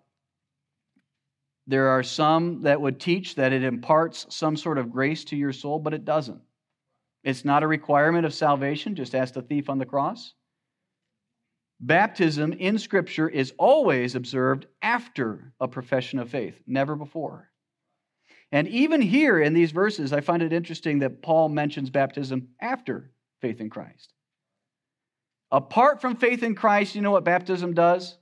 There 1.66 1.88
are 1.88 2.02
some 2.02 2.62
that 2.62 2.80
would 2.80 3.00
teach 3.00 3.34
that 3.34 3.52
it 3.52 3.62
imparts 3.62 4.26
some 4.34 4.56
sort 4.56 4.78
of 4.78 4.90
grace 4.90 5.24
to 5.24 5.36
your 5.36 5.52
soul, 5.52 5.78
but 5.78 5.94
it 5.94 6.04
doesn't. 6.04 6.40
It's 7.22 7.44
not 7.44 7.62
a 7.62 7.68
requirement 7.68 8.24
of 8.24 8.32
salvation, 8.32 8.94
just 8.94 9.14
ask 9.14 9.34
the 9.34 9.42
thief 9.42 9.68
on 9.68 9.78
the 9.78 9.86
cross. 9.86 10.34
Baptism 11.80 12.52
in 12.52 12.78
Scripture 12.78 13.28
is 13.28 13.54
always 13.58 14.14
observed 14.14 14.66
after 14.82 15.52
a 15.60 15.66
profession 15.66 16.18
of 16.18 16.28
faith, 16.28 16.60
never 16.66 16.94
before. 16.94 17.50
And 18.52 18.68
even 18.68 19.00
here 19.00 19.40
in 19.40 19.54
these 19.54 19.70
verses, 19.70 20.12
I 20.12 20.20
find 20.20 20.42
it 20.42 20.52
interesting 20.52 20.98
that 20.98 21.22
Paul 21.22 21.48
mentions 21.48 21.88
baptism 21.88 22.48
after 22.60 23.10
faith 23.40 23.60
in 23.60 23.70
Christ. 23.70 24.12
Apart 25.50 26.00
from 26.00 26.16
faith 26.16 26.42
in 26.42 26.54
Christ, 26.54 26.94
you 26.94 27.00
know 27.00 27.12
what 27.12 27.24
baptism 27.24 27.72
does? 27.74 28.16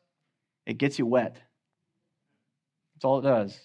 It 0.64 0.78
gets 0.78 0.98
you 0.98 1.06
wet. 1.06 1.36
That's 2.94 3.04
all 3.04 3.18
it 3.18 3.22
does. 3.22 3.58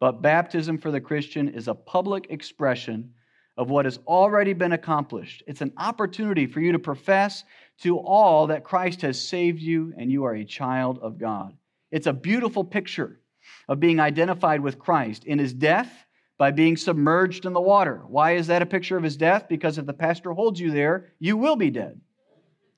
But 0.00 0.22
baptism 0.22 0.78
for 0.78 0.90
the 0.90 1.00
Christian 1.00 1.48
is 1.48 1.68
a 1.68 1.74
public 1.74 2.26
expression 2.30 3.12
of 3.56 3.68
what 3.68 3.84
has 3.84 3.98
already 4.06 4.54
been 4.54 4.72
accomplished. 4.72 5.42
It's 5.46 5.60
an 5.60 5.72
opportunity 5.76 6.46
for 6.46 6.60
you 6.60 6.72
to 6.72 6.78
profess 6.78 7.44
to 7.80 7.98
all 7.98 8.48
that 8.48 8.64
Christ 8.64 9.02
has 9.02 9.20
saved 9.20 9.60
you 9.60 9.94
and 9.96 10.10
you 10.10 10.24
are 10.24 10.34
a 10.34 10.44
child 10.44 10.98
of 11.00 11.18
God. 11.18 11.56
It's 11.90 12.06
a 12.06 12.12
beautiful 12.12 12.64
picture 12.64 13.20
of 13.68 13.80
being 13.80 14.00
identified 14.00 14.60
with 14.60 14.78
Christ 14.78 15.24
in 15.24 15.38
his 15.38 15.52
death 15.52 15.90
by 16.38 16.50
being 16.50 16.76
submerged 16.76 17.44
in 17.44 17.52
the 17.52 17.60
water. 17.60 18.02
Why 18.06 18.32
is 18.32 18.46
that 18.46 18.62
a 18.62 18.66
picture 18.66 18.96
of 18.96 19.02
his 19.02 19.16
death? 19.16 19.46
Because 19.48 19.78
if 19.78 19.86
the 19.86 19.92
pastor 19.92 20.32
holds 20.32 20.60
you 20.60 20.70
there, 20.70 21.12
you 21.18 21.36
will 21.36 21.56
be 21.56 21.70
dead. 21.70 22.00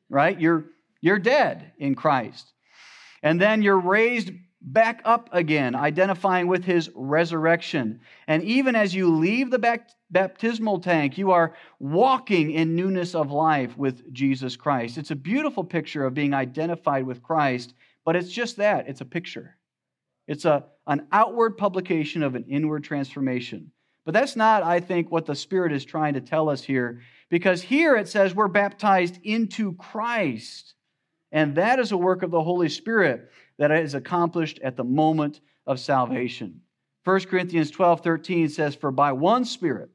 Right? 0.08 0.38
You're 0.38 0.66
you're 1.00 1.18
dead 1.18 1.72
in 1.78 1.94
Christ. 1.94 2.52
And 3.22 3.40
then 3.40 3.62
you're 3.62 3.78
raised 3.78 4.30
back 4.64 5.02
up 5.04 5.28
again, 5.32 5.74
identifying 5.74 6.46
with 6.46 6.64
his 6.64 6.90
resurrection. 6.94 8.00
And 8.26 8.42
even 8.44 8.76
as 8.76 8.94
you 8.94 9.14
leave 9.14 9.50
the 9.50 9.82
baptismal 10.10 10.80
tank, 10.80 11.18
you 11.18 11.32
are 11.32 11.54
walking 11.78 12.52
in 12.52 12.76
newness 12.76 13.14
of 13.14 13.30
life 13.30 13.76
with 13.76 14.12
Jesus 14.12 14.56
Christ. 14.56 14.98
It's 14.98 15.10
a 15.10 15.16
beautiful 15.16 15.64
picture 15.64 16.04
of 16.04 16.14
being 16.14 16.32
identified 16.32 17.04
with 17.04 17.22
Christ, 17.22 17.74
but 18.04 18.16
it's 18.16 18.30
just 18.30 18.56
that 18.58 18.88
it's 18.88 19.00
a 19.00 19.06
picture. 19.06 19.56
It's 20.28 20.44
a, 20.44 20.64
an 20.86 21.06
outward 21.10 21.56
publication 21.58 22.22
of 22.22 22.34
an 22.34 22.44
inward 22.48 22.84
transformation. 22.84 23.72
But 24.04 24.14
that's 24.14 24.36
not, 24.36 24.62
I 24.62 24.80
think, 24.80 25.10
what 25.10 25.26
the 25.26 25.34
Spirit 25.34 25.72
is 25.72 25.84
trying 25.84 26.14
to 26.14 26.20
tell 26.20 26.48
us 26.48 26.62
here, 26.62 27.02
because 27.28 27.62
here 27.62 27.96
it 27.96 28.08
says 28.08 28.34
we're 28.34 28.48
baptized 28.48 29.18
into 29.22 29.74
Christ. 29.74 30.74
And 31.30 31.54
that 31.56 31.78
is 31.78 31.92
a 31.92 31.96
work 31.96 32.22
of 32.22 32.30
the 32.30 32.42
Holy 32.42 32.68
Spirit 32.68 33.30
that 33.58 33.70
is 33.70 33.94
accomplished 33.94 34.58
at 34.62 34.76
the 34.76 34.84
moment 34.84 35.40
of 35.66 35.80
salvation. 35.80 36.60
1 37.04 37.20
Corinthians 37.24 37.70
12 37.70 38.00
13 38.00 38.48
says, 38.48 38.74
For 38.74 38.90
by 38.90 39.12
one 39.12 39.44
Spirit 39.44 39.90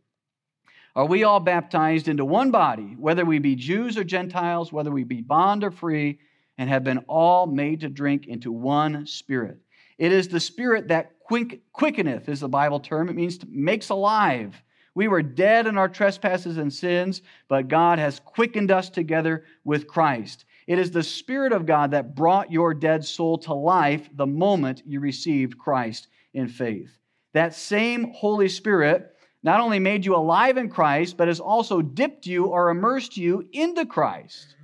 are 0.96 1.06
we 1.06 1.24
all 1.24 1.39
baptized 1.39 2.08
into 2.08 2.26
one 2.26 2.52
body, 2.52 2.96
whether 2.98 3.24
we 3.24 3.39
be 3.39 3.56
Jews 3.56 3.98
or 3.98 4.04
Gentiles, 4.04 4.74
whether 4.74 4.91
we 4.91 5.04
be 5.04 5.22
bond 5.22 5.63
or 5.63 5.72
free, 5.72 6.20
and 6.58 6.70
have 6.70 6.84
been 6.84 7.00
all 7.08 7.46
made 7.46 7.82
to 7.82 7.89
drink 7.89 8.28
into 8.28 8.52
one 8.52 9.06
Spirit. 9.06 9.60
It 9.98 10.12
is 10.12 10.28
the 10.28 10.39
Spirit 10.39 10.88
that 10.89 11.20
quickeneth, 11.20 12.30
is 12.30 12.39
the 12.39 12.50
Bible 12.50 12.80
term. 12.80 13.10
It 13.10 13.15
means 13.15 13.39
makes 13.48 13.89
alive. 13.89 14.62
We 14.96 15.08
were 15.08 15.22
dead 15.22 15.67
in 15.67 15.78
our 15.78 15.89
trespasses 15.89 16.58
and 16.58 16.74
sins, 16.74 17.22
but 17.48 17.67
God 17.67 18.00
has 18.00 18.20
quickened 18.20 18.72
us 18.72 18.89
together 18.89 19.43
with 19.63 19.88
Christ. 19.88 20.46
It 20.67 20.80
is 20.80 20.91
the 20.91 21.03
Spirit 21.03 21.53
of 21.53 21.65
God 21.65 21.91
that 21.91 22.13
brought 22.13 22.51
your 22.51 22.73
dead 22.73 23.06
soul 23.06 23.38
to 23.39 23.53
life 23.53 24.10
the 24.13 24.27
moment 24.27 24.84
you 24.86 24.99
received 24.99 25.58
Christ 25.58 26.08
in 26.34 26.49
faith. 26.49 26.99
That 27.34 27.56
same 27.56 28.12
Holy 28.13 28.49
Spirit 28.49 29.15
not 29.43 29.62
only 29.62 29.80
made 29.80 30.06
you 30.06 30.15
alive 30.15 30.58
in 30.58 30.69
Christ, 30.69 31.15
but 31.15 31.30
has 31.30 31.39
also 31.39 31.82
dipped 31.82 32.25
you 32.25 32.47
or 32.47 32.69
immersed 32.69 33.15
you 33.15 33.47
into 33.53 33.86
Christ. 33.86 34.56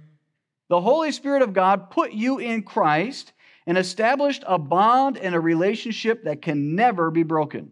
The 0.67 0.81
Holy 0.81 1.11
Spirit 1.11 1.41
of 1.41 1.53
God 1.53 1.89
put 1.89 2.11
you 2.11 2.39
in 2.39 2.63
Christ 2.63 3.31
and 3.65 3.77
established 3.77 4.43
a 4.45 4.57
bond 4.59 5.17
and 5.17 5.35
a 5.35 5.39
relationship 5.39 6.25
that 6.25 6.41
can 6.41 6.75
never 6.75 7.11
be 7.11 7.23
broken. 7.23 7.71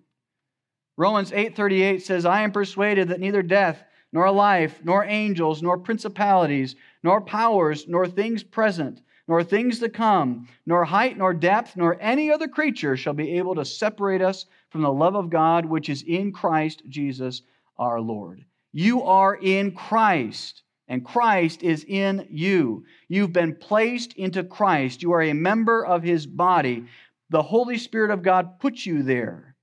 Romans 0.97 1.33
8:38 1.33 2.03
says, 2.03 2.25
"I 2.25 2.43
am 2.43 2.51
persuaded 2.51 3.09
that 3.09 3.19
neither 3.19 3.41
death, 3.41 3.83
nor 4.13 4.29
life, 4.31 4.79
nor 4.83 5.03
angels, 5.03 5.61
nor 5.61 5.77
principalities, 5.77 6.75
nor 7.03 7.21
powers, 7.21 7.87
nor 7.87 8.07
things 8.07 8.43
present, 8.43 9.01
nor 9.27 9.43
things 9.43 9.79
to 9.79 9.89
come, 9.89 10.47
nor 10.65 10.85
height, 10.85 11.17
nor 11.17 11.33
depth, 11.33 11.75
nor 11.77 11.97
any 12.01 12.31
other 12.31 12.47
creature 12.47 12.97
shall 12.97 13.13
be 13.13 13.37
able 13.37 13.55
to 13.55 13.65
separate 13.65 14.21
us 14.21 14.45
from 14.69 14.81
the 14.81 14.91
love 14.91 15.15
of 15.15 15.29
God 15.29 15.65
which 15.65 15.89
is 15.89 16.03
in 16.03 16.31
Christ 16.31 16.83
Jesus 16.89 17.41
our 17.77 17.99
Lord." 18.01 18.45
You 18.73 19.03
are 19.03 19.35
in 19.35 19.71
Christ, 19.71 20.63
and 20.87 21.05
Christ 21.05 21.63
is 21.63 21.85
in 21.87 22.27
you. 22.29 22.85
You've 23.07 23.33
been 23.33 23.55
placed 23.55 24.13
into 24.13 24.43
Christ. 24.43 25.01
You 25.01 25.11
are 25.13 25.21
a 25.21 25.33
member 25.33 25.85
of 25.85 26.03
his 26.03 26.25
body. 26.25 26.85
The 27.29 27.41
Holy 27.41 27.77
Spirit 27.77 28.11
of 28.11 28.23
God 28.23 28.59
put 28.59 28.85
you 28.85 29.03
there. 29.03 29.55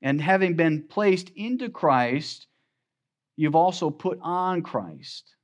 And 0.00 0.20
having 0.20 0.54
been 0.54 0.84
placed 0.84 1.30
into 1.30 1.68
Christ, 1.68 2.46
you've 3.36 3.56
also 3.56 3.90
put 3.90 4.18
on 4.22 4.62
Christ. 4.62 5.34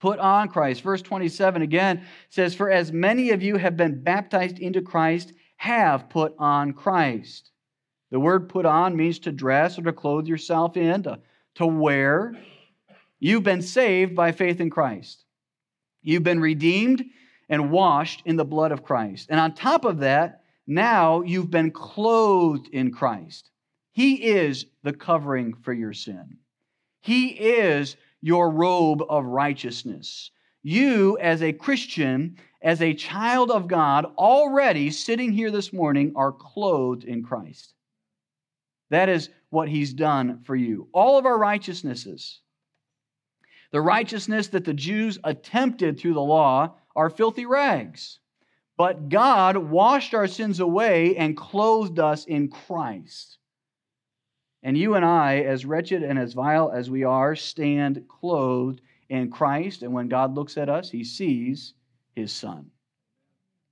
Put 0.00 0.18
on 0.18 0.48
Christ. 0.48 0.82
Verse 0.82 1.02
27 1.02 1.62
again 1.62 2.02
says, 2.30 2.54
For 2.54 2.70
as 2.70 2.90
many 2.90 3.30
of 3.30 3.42
you 3.42 3.56
have 3.56 3.76
been 3.76 4.02
baptized 4.02 4.58
into 4.58 4.80
Christ, 4.80 5.32
have 5.56 6.08
put 6.08 6.34
on 6.38 6.72
Christ. 6.72 7.50
The 8.10 8.18
word 8.18 8.48
put 8.48 8.64
on 8.64 8.96
means 8.96 9.18
to 9.20 9.32
dress 9.32 9.78
or 9.78 9.82
to 9.82 9.92
clothe 9.92 10.26
yourself 10.26 10.76
in, 10.76 11.02
to, 11.02 11.20
to 11.56 11.66
wear. 11.66 12.34
You've 13.18 13.42
been 13.42 13.62
saved 13.62 14.16
by 14.16 14.32
faith 14.32 14.60
in 14.60 14.70
Christ. 14.70 15.24
You've 16.02 16.24
been 16.24 16.40
redeemed 16.40 17.04
and 17.50 17.70
washed 17.70 18.22
in 18.24 18.36
the 18.36 18.44
blood 18.44 18.72
of 18.72 18.82
Christ. 18.82 19.26
And 19.30 19.38
on 19.38 19.54
top 19.54 19.84
of 19.84 19.98
that, 19.98 20.44
now 20.66 21.20
you've 21.20 21.50
been 21.50 21.72
clothed 21.72 22.68
in 22.68 22.90
Christ. 22.90 23.50
He 23.92 24.14
is 24.14 24.66
the 24.82 24.92
covering 24.92 25.54
for 25.62 25.72
your 25.72 25.92
sin. 25.92 26.38
He 27.00 27.28
is 27.28 27.96
your 28.22 28.50
robe 28.50 29.02
of 29.08 29.24
righteousness. 29.24 30.30
You, 30.62 31.16
as 31.18 31.42
a 31.42 31.52
Christian, 31.52 32.36
as 32.62 32.82
a 32.82 32.94
child 32.94 33.50
of 33.50 33.66
God, 33.66 34.06
already 34.18 34.90
sitting 34.90 35.32
here 35.32 35.50
this 35.50 35.72
morning, 35.72 36.12
are 36.16 36.32
clothed 36.32 37.04
in 37.04 37.22
Christ. 37.22 37.74
That 38.90 39.08
is 39.08 39.30
what 39.48 39.68
He's 39.68 39.94
done 39.94 40.42
for 40.44 40.54
you. 40.54 40.88
All 40.92 41.18
of 41.18 41.24
our 41.24 41.38
righteousnesses, 41.38 42.40
the 43.72 43.80
righteousness 43.80 44.48
that 44.48 44.64
the 44.64 44.74
Jews 44.74 45.18
attempted 45.24 45.98
through 45.98 46.14
the 46.14 46.20
law 46.20 46.74
are 46.94 47.08
filthy 47.08 47.46
rags. 47.46 48.18
But 48.76 49.08
God 49.08 49.56
washed 49.56 50.14
our 50.14 50.26
sins 50.26 50.58
away 50.58 51.16
and 51.16 51.36
clothed 51.36 51.98
us 51.98 52.24
in 52.24 52.48
Christ. 52.48 53.38
And 54.62 54.76
you 54.76 54.94
and 54.94 55.04
I, 55.04 55.38
as 55.38 55.64
wretched 55.64 56.02
and 56.02 56.18
as 56.18 56.34
vile 56.34 56.70
as 56.70 56.90
we 56.90 57.04
are, 57.04 57.34
stand 57.34 58.04
clothed 58.08 58.82
in 59.08 59.30
Christ. 59.30 59.82
And 59.82 59.92
when 59.92 60.08
God 60.08 60.34
looks 60.34 60.58
at 60.58 60.68
us, 60.68 60.90
he 60.90 61.02
sees 61.02 61.74
his 62.14 62.32
Son. 62.32 62.70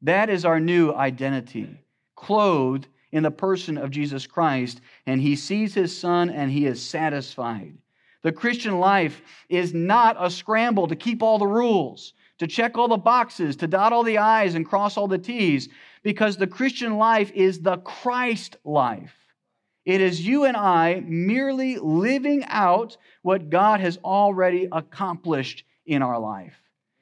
That 0.03 0.31
is 0.31 0.44
our 0.44 0.61
new 0.61 0.92
identity, 0.92 1.79
clothed 2.16 2.87
in 3.12 3.22
the 3.22 3.31
person 3.31 3.77
of 3.77 3.90
Jesus 3.90 4.27
Christ. 4.27 4.81
And 5.07 5.20
he 5.20 5.37
sees 5.37 5.74
his 5.74 5.96
Son 5.96 6.31
and 6.31 6.51
he 6.51 6.66
is 6.66 6.81
satisfied. 6.81 7.77
The 8.22 8.33
Christian 8.33 8.79
life 8.81 9.22
is 9.48 9.74
not 9.74 10.16
a 10.18 10.31
scramble 10.31 10.88
to 10.88 10.96
keep 10.96 11.22
all 11.22 11.38
the 11.38 11.46
rules, 11.46 12.14
to 12.38 12.46
check 12.46 12.77
all 12.79 12.88
the 12.88 12.96
boxes, 12.96 13.57
to 13.57 13.66
dot 13.66 13.92
all 13.92 14.03
the 14.03 14.18
I's 14.18 14.55
and 14.55 14.66
cross 14.66 14.96
all 14.96 15.09
the 15.09 15.18
T's, 15.18 15.68
because 16.03 16.37
the 16.37 16.46
Christian 16.46 16.96
life 16.96 17.31
is 17.35 17.61
the 17.61 17.79
Christ 17.79 18.57
life. 18.64 19.17
It 19.88 20.03
is 20.03 20.20
you 20.20 20.44
and 20.44 20.55
I 20.55 21.03
merely 21.07 21.79
living 21.79 22.44
out 22.44 22.98
what 23.22 23.48
God 23.48 23.81
has 23.81 23.96
already 24.05 24.68
accomplished 24.70 25.64
in 25.87 26.03
our 26.03 26.18
life. 26.18 26.61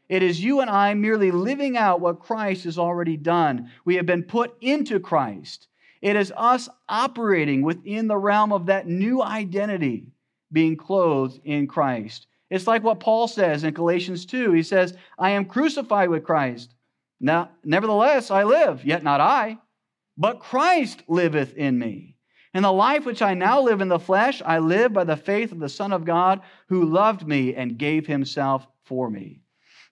It 0.09 0.23
is 0.23 0.41
you 0.41 0.61
and 0.61 0.71
I 0.71 0.95
merely 0.95 1.33
living 1.33 1.77
out 1.77 2.01
what 2.01 2.21
Christ 2.21 2.63
has 2.63 2.79
already 2.79 3.17
done. 3.17 3.73
We 3.85 3.97
have 3.97 4.07
been 4.07 4.23
put 4.23 4.57
into 4.61 5.01
Christ. 5.01 5.67
It 6.01 6.15
is 6.15 6.33
us 6.37 6.69
operating 6.89 7.63
within 7.63 8.07
the 8.07 8.17
realm 8.17 8.53
of 8.53 8.67
that 8.67 8.87
new 8.87 9.21
identity 9.21 10.13
being 10.53 10.77
clothed 10.77 11.41
in 11.43 11.67
Christ. 11.67 12.29
It's 12.51 12.69
like 12.69 12.85
what 12.85 13.01
Paul 13.01 13.27
says 13.27 13.65
in 13.65 13.75
Galatians 13.75 14.27
2. 14.27 14.53
He 14.53 14.63
says, 14.63 14.95
I 15.19 15.31
am 15.31 15.47
crucified 15.47 16.09
with 16.09 16.23
Christ. 16.23 16.73
Now, 17.19 17.51
nevertheless, 17.65 18.31
I 18.31 18.45
live, 18.45 18.85
yet 18.85 19.03
not 19.03 19.21
I, 19.21 19.59
but 20.17 20.39
Christ 20.39 21.03
liveth 21.09 21.57
in 21.57 21.81
me. 21.81 22.16
And 22.57 22.65
the 22.65 22.73
life 22.73 23.05
which 23.05 23.21
I 23.21 23.35
now 23.35 23.61
live 23.61 23.83
in 23.83 23.89
the 23.89 23.99
flesh, 23.99 24.41
I 24.43 24.61
live 24.61 24.95
by 24.95 25.05
the 25.05 25.15
faith 25.15 25.53
of 25.53 25.59
the 25.59 25.69
Son 25.69 25.93
of 25.93 26.07
God 26.07 26.41
who 26.69 26.87
loved 26.87 27.29
me 27.29 27.55
and 27.55 27.77
gave 27.77 28.07
himself 28.07 28.67
for 28.83 29.11
me. 29.11 29.43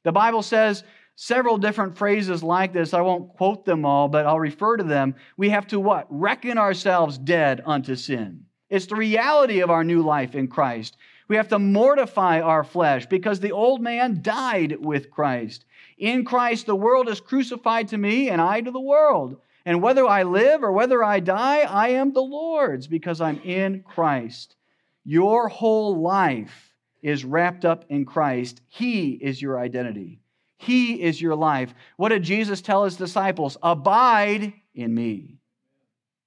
The 0.03 0.13
Bible 0.13 0.41
says 0.41 0.83
several 1.15 1.59
different 1.59 1.99
phrases 1.99 2.43
like 2.43 2.73
this. 2.73 2.95
I 2.95 3.03
won't 3.03 3.37
quote 3.37 3.67
them 3.67 3.85
all, 3.85 4.09
but 4.09 4.25
I'll 4.25 4.41
refer 4.41 4.79
to 4.79 4.83
them. 4.83 5.15
We 5.37 5.51
have 5.51 5.67
to 5.67 5.79
what? 5.79 6.07
Reckon 6.09 6.57
ourselves 6.57 7.19
dead 7.19 7.61
unto 7.67 7.97
sin. 7.97 8.47
It's 8.71 8.87
the 8.87 8.97
reality 8.97 9.61
of 9.61 9.69
our 9.69 9.85
new 9.85 10.01
life 10.01 10.35
in 10.35 10.49
Christ. 10.49 10.97
We 11.29 11.37
have 11.37 11.49
to 11.49 11.59
mortify 11.59 12.41
our 12.41 12.65
flesh 12.65 13.05
because 13.05 13.41
the 13.41 13.53
old 13.53 13.83
man 13.83 14.23
died 14.23 14.79
with 14.81 15.11
Christ. 15.11 15.67
In 15.99 16.25
Christ, 16.25 16.65
the 16.65 16.75
world 16.75 17.11
is 17.11 17.21
crucified 17.21 17.89
to 17.89 17.99
me 17.99 18.31
and 18.31 18.41
I 18.41 18.63
to 18.63 18.71
the 18.71 18.81
world. 18.81 19.37
And 19.67 19.83
whether 19.83 20.07
I 20.07 20.25
live 20.25 20.63
or 20.63 20.73
whether 20.73 21.03
I 21.03 21.21
die, 21.21 21.61
I 21.61 21.91
am 21.91 22.13
the 22.13 22.23
Lord's 22.23 22.87
because 22.87 23.21
I'm 23.21 23.41
in 23.41 23.83
Christ. 23.83 24.57
Your 25.05 25.49
whole 25.49 26.01
life 26.01 26.73
is 27.03 27.25
wrapped 27.25 27.65
up 27.65 27.85
in 27.89 28.05
Christ. 28.05 28.61
He 28.69 29.13
is 29.13 29.41
your 29.41 29.59
identity, 29.59 30.21
He 30.59 31.03
is 31.03 31.21
your 31.21 31.35
life. 31.35 31.75
What 31.97 32.11
did 32.11 32.23
Jesus 32.23 32.61
tell 32.61 32.85
His 32.85 32.97
disciples? 32.97 33.57
Abide 33.63 34.53
in 34.75 34.95
me, 34.95 35.39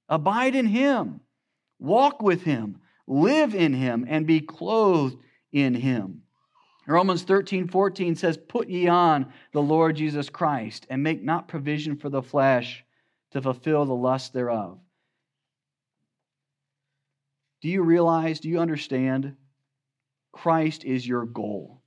abide 0.10 0.56
in 0.56 0.66
Him. 0.66 1.22
Walk 1.80 2.22
with 2.22 2.44
him, 2.44 2.80
live 3.06 3.54
in 3.54 3.74
him, 3.74 4.06
and 4.08 4.26
be 4.26 4.40
clothed 4.40 5.18
in 5.52 5.76
him. 5.76 6.24
Romans 6.88 7.24
13, 7.24 7.68
14 7.68 8.16
says, 8.16 8.38
Put 8.38 8.70
ye 8.70 8.88
on 8.88 9.32
the 9.52 9.62
Lord 9.62 9.98
Jesus 9.98 10.30
Christ, 10.30 10.88
and 10.90 11.04
make 11.04 11.22
not 11.22 11.48
provision 11.48 11.98
for 11.98 12.10
the 12.10 12.22
flesh 12.22 12.84
to 13.32 13.42
fulfill 13.42 13.86
the 13.86 13.96
lust 13.96 14.34
thereof. 14.34 14.80
Do 17.62 17.70
you 17.70 17.82
realize, 17.82 18.40
do 18.40 18.50
you 18.50 18.60
understand? 18.60 19.36
Christ 20.32 20.84
is 20.84 21.08
your 21.08 21.26
goal. 21.26 21.82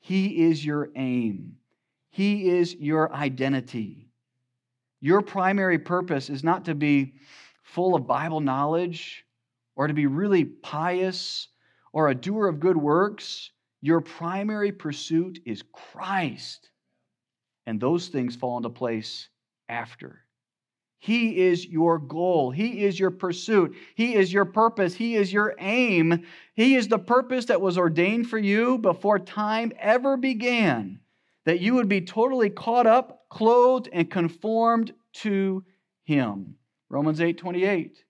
He 0.00 0.44
is 0.44 0.64
your 0.64 0.90
aim. 0.96 1.56
He 2.10 2.50
is 2.50 2.74
your 2.74 3.12
identity. 3.14 4.10
Your 5.00 5.22
primary 5.22 5.78
purpose 5.78 6.28
is 6.28 6.44
not 6.44 6.66
to 6.66 6.74
be 6.74 7.14
full 7.62 7.94
of 7.94 8.06
Bible 8.06 8.40
knowledge 8.40 9.24
or 9.76 9.86
to 9.86 9.94
be 9.94 10.06
really 10.06 10.44
pious 10.44 11.48
or 11.92 12.08
a 12.08 12.14
doer 12.14 12.48
of 12.48 12.60
good 12.60 12.76
works, 12.76 13.50
your 13.80 14.00
primary 14.00 14.72
pursuit 14.72 15.40
is 15.44 15.62
Christ. 15.72 16.70
And 17.66 17.80
those 17.80 18.08
things 18.08 18.36
fall 18.36 18.56
into 18.56 18.70
place 18.70 19.28
after. 19.72 20.24
He 20.98 21.38
is 21.38 21.66
your 21.66 21.98
goal. 21.98 22.52
He 22.52 22.84
is 22.84 23.00
your 23.00 23.10
pursuit. 23.10 23.74
He 23.96 24.14
is 24.14 24.32
your 24.32 24.44
purpose. 24.44 24.94
He 24.94 25.16
is 25.16 25.32
your 25.32 25.56
aim. 25.58 26.24
He 26.54 26.76
is 26.76 26.86
the 26.86 26.98
purpose 26.98 27.46
that 27.46 27.60
was 27.60 27.76
ordained 27.76 28.28
for 28.28 28.38
you 28.38 28.78
before 28.78 29.18
time 29.18 29.72
ever 29.80 30.16
began, 30.16 31.00
that 31.44 31.60
you 31.60 31.74
would 31.74 31.88
be 31.88 32.02
totally 32.02 32.50
caught 32.50 32.86
up, 32.86 33.24
clothed, 33.30 33.88
and 33.92 34.08
conformed 34.08 34.92
to 35.14 35.64
Him. 36.04 36.54
Romans 36.88 37.20
8 37.20 37.36
28. 37.36 38.04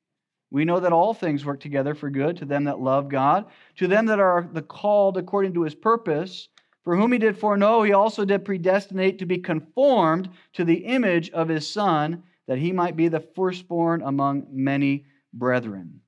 We 0.50 0.66
know 0.66 0.80
that 0.80 0.92
all 0.92 1.14
things 1.14 1.46
work 1.46 1.60
together 1.60 1.94
for 1.94 2.10
good 2.10 2.36
to 2.38 2.44
them 2.44 2.64
that 2.64 2.78
love 2.78 3.08
God, 3.08 3.46
to 3.78 3.88
them 3.88 4.04
that 4.06 4.20
are 4.20 4.46
the 4.52 4.60
called 4.60 5.16
according 5.16 5.54
to 5.54 5.62
his 5.62 5.74
purpose. 5.74 6.50
For 6.82 6.96
whom 6.96 7.12
he 7.12 7.18
did 7.18 7.38
foreknow, 7.38 7.82
he 7.82 7.92
also 7.92 8.24
did 8.24 8.44
predestinate 8.44 9.18
to 9.20 9.26
be 9.26 9.38
conformed 9.38 10.28
to 10.54 10.64
the 10.64 10.84
image 10.86 11.30
of 11.30 11.48
his 11.48 11.68
Son, 11.68 12.24
that 12.46 12.58
he 12.58 12.72
might 12.72 12.96
be 12.96 13.08
the 13.08 13.20
firstborn 13.20 14.02
among 14.02 14.46
many 14.50 15.06
brethren. 15.32 16.00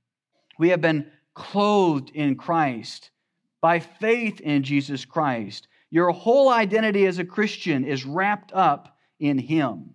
We 0.58 0.70
have 0.70 0.80
been 0.80 1.10
clothed 1.34 2.10
in 2.10 2.36
Christ 2.36 3.10
by 3.60 3.80
faith 3.80 4.40
in 4.40 4.62
Jesus 4.62 5.04
Christ. 5.04 5.68
Your 5.90 6.10
whole 6.10 6.48
identity 6.48 7.06
as 7.06 7.18
a 7.18 7.24
Christian 7.24 7.84
is 7.84 8.04
wrapped 8.04 8.52
up 8.52 8.98
in 9.20 9.38
him. 9.38 9.94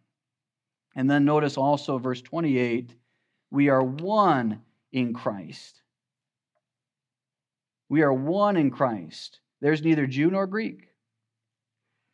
And 0.96 1.10
then 1.10 1.26
notice 1.26 1.58
also 1.58 1.98
verse 1.98 2.22
28 2.22 2.96
we 3.52 3.70
are 3.70 3.84
one 3.84 4.62
in 4.92 5.13
Christ. 5.13 5.82
We 7.89 8.02
are 8.04 8.13
one 8.13 8.58
in 8.58 8.70
Christ. 8.70 9.39
There's 9.62 9.82
neither 9.82 10.08
Jew 10.08 10.32
nor 10.32 10.48
Greek. 10.48 10.88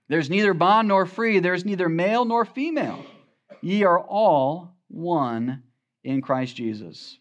There's 0.07 0.29
neither 0.29 0.53
bond 0.53 0.87
nor 0.87 1.05
free. 1.05 1.39
There's 1.39 1.65
neither 1.65 1.89
male 1.89 2.25
nor 2.25 2.45
female. 2.45 3.03
Ye 3.61 3.83
are 3.83 3.99
all 3.99 4.75
one 4.87 5.63
in 6.03 6.21
Christ 6.21 6.55
Jesus. 6.55 7.17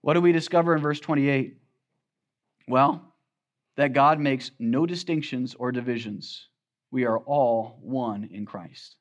What 0.00 0.14
do 0.14 0.20
we 0.20 0.32
discover 0.32 0.74
in 0.74 0.82
verse 0.82 0.98
28? 0.98 1.56
Well, 2.68 3.14
that 3.76 3.92
God 3.92 4.18
makes 4.18 4.50
no 4.58 4.84
distinctions 4.86 5.54
or 5.54 5.72
divisions. 5.72 6.48
We 6.90 7.04
are 7.04 7.18
all 7.18 7.78
one 7.82 8.28
in 8.32 8.44
Christ 8.46 8.96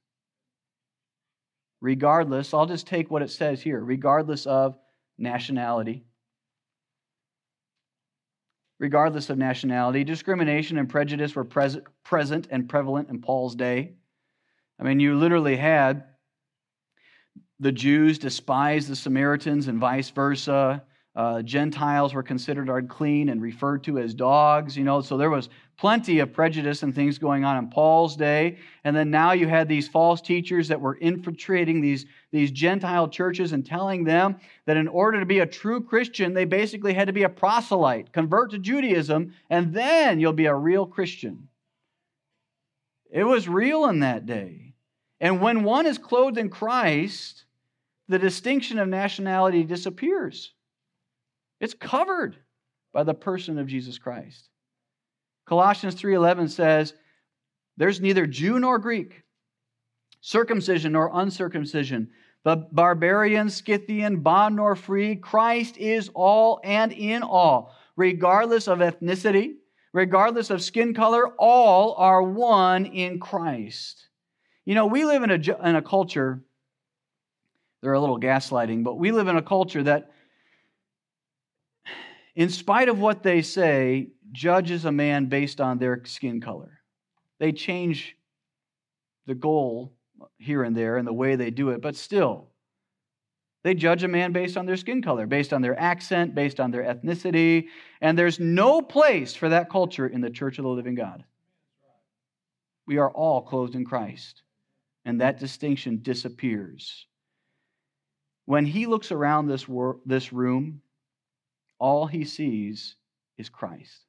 regardless, 1.82 2.54
I'll 2.54 2.68
just 2.68 2.88
take 2.88 3.12
what 3.12 3.24
it 3.24 3.32
says 3.32 3.62
here, 3.62 3.84
regardless 3.84 4.46
of 4.46 4.78
nationality, 5.18 6.06
regardless 8.82 9.30
of 9.30 9.38
nationality. 9.38 10.04
Discrimination 10.04 10.80
and 10.80 10.90
prejudice 10.90 11.36
were 11.36 11.46
pres- 11.46 11.78
present 12.04 12.48
and 12.50 12.68
prevalent 12.68 13.10
in 13.10 13.22
Paul's 13.22 13.56
day. 13.56 13.94
I 14.80 14.84
mean, 14.84 15.00
you 15.00 15.16
literally 15.16 15.56
had 15.56 16.06
the 17.60 17.72
Jews 17.72 18.18
despise 18.18 18.88
the 18.88 18.96
Samaritans 18.96 19.68
and 19.68 19.78
vice 19.78 20.10
versa. 20.10 20.84
Uh, 21.14 21.42
Gentiles 21.42 22.14
were 22.14 22.24
considered 22.24 22.70
unclean 22.70 23.28
and 23.28 23.42
referred 23.42 23.84
to 23.84 24.00
as 24.00 24.14
dogs, 24.14 24.78
you 24.78 24.86
know, 24.86 25.02
so 25.02 25.18
there 25.18 25.30
was 25.30 25.50
plenty 25.78 26.20
of 26.20 26.32
prejudice 26.32 26.84
and 26.84 26.96
things 26.96 27.18
going 27.18 27.44
on 27.44 27.58
in 27.58 27.70
Paul's 27.70 28.16
day. 28.16 28.60
And 28.86 28.96
then 28.96 29.12
now 29.12 29.34
you 29.34 29.48
had 29.48 29.68
these 29.68 29.90
false 29.90 30.22
teachers 30.22 30.70
that 30.70 30.80
were 30.80 30.96
infiltrating 30.96 31.82
these, 31.82 32.06
these 32.32 32.52
Gentile 32.52 33.10
churches 33.10 33.52
and 33.52 33.66
telling 33.66 34.06
them 34.06 34.38
that 34.66 34.78
in 34.78 34.88
order 34.88 35.20
to 35.20 35.26
be 35.26 35.40
a 35.40 35.46
true 35.46 35.82
Christian, 35.82 36.34
they 36.34 36.46
basically 36.46 36.94
had 36.94 37.08
to 37.08 37.14
be 37.14 37.24
a 37.24 37.30
proselyte, 37.30 38.14
convert 38.14 38.52
to 38.52 38.60
Judaism, 38.60 39.34
and 39.50 39.74
then 39.74 40.20
you'll 40.20 40.32
be 40.32 40.46
a 40.46 40.56
real 40.56 40.86
Christian. 40.86 41.50
It 43.10 43.26
was 43.26 43.50
real 43.50 43.86
in 43.86 44.00
that 44.00 44.26
day. 44.26 44.76
And 45.20 45.42
when 45.42 45.64
one 45.64 45.88
is 45.88 45.98
clothed 45.98 46.38
in 46.38 46.50
Christ, 46.50 47.44
the 48.08 48.18
distinction 48.18 48.80
of 48.80 48.88
nationality 48.88 49.64
disappears. 49.64 50.54
It's 51.62 51.76
covered 51.76 52.36
by 52.92 53.04
the 53.04 53.14
person 53.14 53.60
of 53.60 53.68
Jesus 53.68 54.00
Christ. 54.00 54.50
Colossians 55.46 55.96
3:11 55.96 56.50
says, 56.50 56.96
"There's 57.78 58.02
neither 58.02 58.26
Jew 58.26 58.60
nor 58.60 58.80
Greek, 58.80 59.24
circumcision 60.22 60.94
nor 60.94 61.12
uncircumcision, 61.14 62.12
the 62.44 62.56
barbarian, 62.72 63.50
Scythian, 63.50 64.22
bond 64.22 64.56
nor 64.56 64.76
free, 64.76 65.16
Christ 65.16 65.78
is 65.78 66.10
all 66.16 66.60
and 66.64 66.92
in 66.92 67.22
all, 67.22 67.76
regardless 67.96 68.68
of 68.68 68.80
ethnicity, 68.80 69.58
regardless 69.94 70.50
of 70.50 70.64
skin 70.64 70.96
color, 70.96 71.28
all 71.38 71.94
are 71.96 72.24
one 72.24 72.88
in 72.88 73.20
Christ." 73.20 74.10
You 74.66 74.74
know, 74.74 74.88
we 74.88 75.06
live 75.06 75.22
in 75.22 75.30
a, 75.30 75.68
in 75.70 75.76
a 75.76 75.82
culture, 75.82 76.44
they're 77.82 77.94
a 77.94 78.00
little 78.00 78.20
gaslighting, 78.20 78.84
but 78.84 78.96
we 78.96 79.12
live 79.12 79.28
in 79.28 79.38
a 79.38 79.44
culture 79.44 79.84
that 79.84 80.12
in 82.36 82.50
spite 82.50 82.90
of 82.90 83.00
what 83.00 83.24
they 83.24 83.42
say, 83.42 84.10
judges 84.32 84.86
a 84.86 84.92
man 84.92 85.26
based 85.26 85.60
on 85.60 85.78
their 85.78 86.02
skin 86.06 86.40
color. 86.40 86.80
They 87.40 87.52
change 87.52 88.16
the 89.26 89.36
goal 89.36 89.94
here 90.38 90.64
and 90.64 90.76
there 90.76 90.98
and 90.98 91.08
the 91.08 91.14
way 91.14 91.36
they 91.36 91.52
do 91.52 91.70
it, 91.70 91.82
but 91.82 91.96
still, 91.96 92.48
they 93.64 93.74
judge 93.76 94.04
a 94.04 94.08
man 94.08 94.32
based 94.32 94.58
on 94.58 94.66
their 94.66 94.78
skin 94.78 95.02
color, 95.02 95.28
based 95.28 95.54
on 95.54 95.62
their 95.62 95.80
accent, 95.80 96.34
based 96.34 96.60
on 96.60 96.72
their 96.72 96.84
ethnicity, 96.84 97.68
and 98.02 98.18
there's 98.18 98.40
no 98.40 98.82
place 98.82 99.36
for 99.36 99.50
that 99.50 99.70
culture 99.70 100.08
in 100.08 100.22
the 100.22 100.32
church 100.32 100.58
of 100.58 100.64
the 100.64 100.70
living 100.70 100.96
God. 100.96 101.24
We 102.88 102.98
are 102.98 103.12
all 103.12 103.42
clothed 103.42 103.76
in 103.76 103.86
Christ, 103.86 104.42
and 105.06 105.22
that 105.22 105.40
distinction 105.40 106.02
disappears. 106.02 107.06
When 108.46 108.66
he 108.66 108.88
looks 108.88 109.12
around 109.12 109.48
this, 109.48 109.68
wor- 109.68 110.00
this 110.06 110.34
room, 110.34 110.82
all 111.82 112.06
he 112.06 112.24
sees 112.24 112.96
is 113.38 113.50
Christ. 113.50 114.06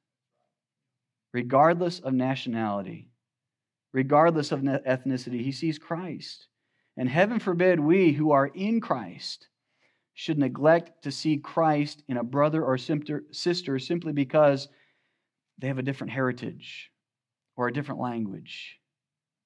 Regardless 1.33 1.99
of 1.99 2.13
nationality, 2.13 3.09
regardless 3.91 4.51
of 4.51 4.59
ethnicity, 4.61 5.41
he 5.41 5.51
sees 5.51 5.79
Christ. 5.79 6.47
And 6.95 7.09
heaven 7.09 7.39
forbid 7.39 7.79
we 7.79 8.11
who 8.11 8.31
are 8.31 8.45
in 8.45 8.79
Christ 8.79 9.47
should 10.13 10.37
neglect 10.37 11.03
to 11.03 11.11
see 11.11 11.37
Christ 11.37 12.03
in 12.07 12.17
a 12.17 12.23
brother 12.23 12.63
or 12.63 12.77
sister 12.77 13.79
simply 13.79 14.13
because 14.13 14.67
they 15.57 15.67
have 15.67 15.79
a 15.79 15.83
different 15.83 16.13
heritage 16.13 16.91
or 17.55 17.67
a 17.67 17.73
different 17.73 17.99
language. 17.99 18.79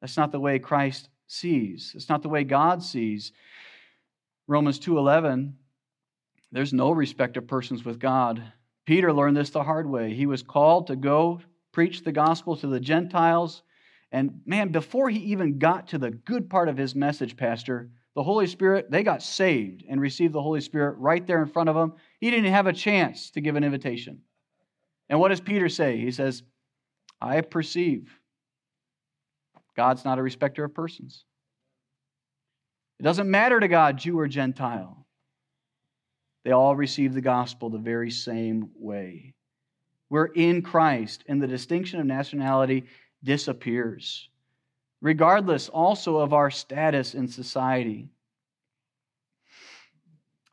That's 0.02 0.18
not 0.18 0.34
the 0.34 0.42
way 0.42 0.60
Christ 0.60 1.08
sees. 1.28 1.94
It's 1.96 2.10
not 2.10 2.22
the 2.22 2.30
way 2.30 2.44
God 2.44 2.84
sees. 2.84 3.32
Romans 4.48 4.80
2:11 4.80 5.54
there's 6.52 6.74
no 6.74 6.92
respect 6.92 7.38
of 7.38 7.48
persons 7.48 7.84
with 7.84 8.00
God. 8.00 8.42
Peter 8.86 9.12
learned 9.12 9.36
this 9.36 9.50
the 9.50 9.64
hard 9.64 9.88
way. 9.88 10.14
He 10.14 10.26
was 10.26 10.44
called 10.44 10.88
to 10.88 10.96
go 10.96 11.42
preach 11.74 12.04
the 12.04 12.12
gospel 12.12 12.56
to 12.58 12.68
the 12.68 12.80
Gentiles. 12.80 13.64
And 14.12 14.42
man, 14.46 14.72
before 14.72 15.10
he 15.10 15.20
even 15.20 15.60
got 15.60 15.88
to 15.90 15.98
the 15.98 16.12
good 16.12 16.50
part 16.50 16.70
of 16.70 16.78
his 16.78 16.96
message, 16.96 17.36
Pastor, 17.36 17.90
the 18.16 18.24
Holy 18.24 18.48
Spirit, 18.48 18.90
they 18.90 19.04
got 19.04 19.22
saved 19.22 19.84
and 19.88 20.00
received 20.00 20.34
the 20.34 20.42
Holy 20.42 20.62
Spirit 20.62 20.98
right 20.98 21.26
there 21.28 21.42
in 21.42 21.50
front 21.50 21.70
of 21.70 21.76
them. 21.76 21.94
He 22.20 22.32
didn't 22.32 22.52
have 22.52 22.68
a 22.68 22.74
chance 22.74 23.30
to 23.32 23.42
give 23.42 23.56
an 23.56 23.64
invitation. 23.64 24.22
And 25.10 25.20
what 25.20 25.30
does 25.30 25.42
Peter 25.42 25.70
say? 25.70 25.98
He 25.98 26.12
says, 26.12 26.44
I 27.22 27.42
perceive 27.42 28.10
God's 29.76 30.04
not 30.04 30.18
a 30.18 30.24
respecter 30.24 30.64
of 30.64 30.74
persons. 30.74 31.24
It 33.00 33.04
doesn't 33.04 33.30
matter 33.30 33.60
to 33.60 33.68
God, 33.68 33.98
Jew 33.98 34.18
or 34.18 34.28
Gentile. 34.28 35.07
They 36.48 36.54
all 36.54 36.78
receive 36.78 37.14
the 37.14 37.20
gospel 37.20 37.70
the 37.70 37.78
very 37.78 38.10
same 38.10 38.70
way. 38.80 39.34
We're 40.10 40.28
in 40.28 40.62
Christ, 40.62 41.26
and 41.28 41.42
the 41.42 41.48
distinction 41.48 42.00
of 42.00 42.06
nationality 42.06 42.86
disappears, 43.22 44.30
regardless 45.02 45.68
also 45.68 46.20
of 46.20 46.32
our 46.32 46.50
status 46.50 47.16
in 47.16 47.28
society. 47.28 48.08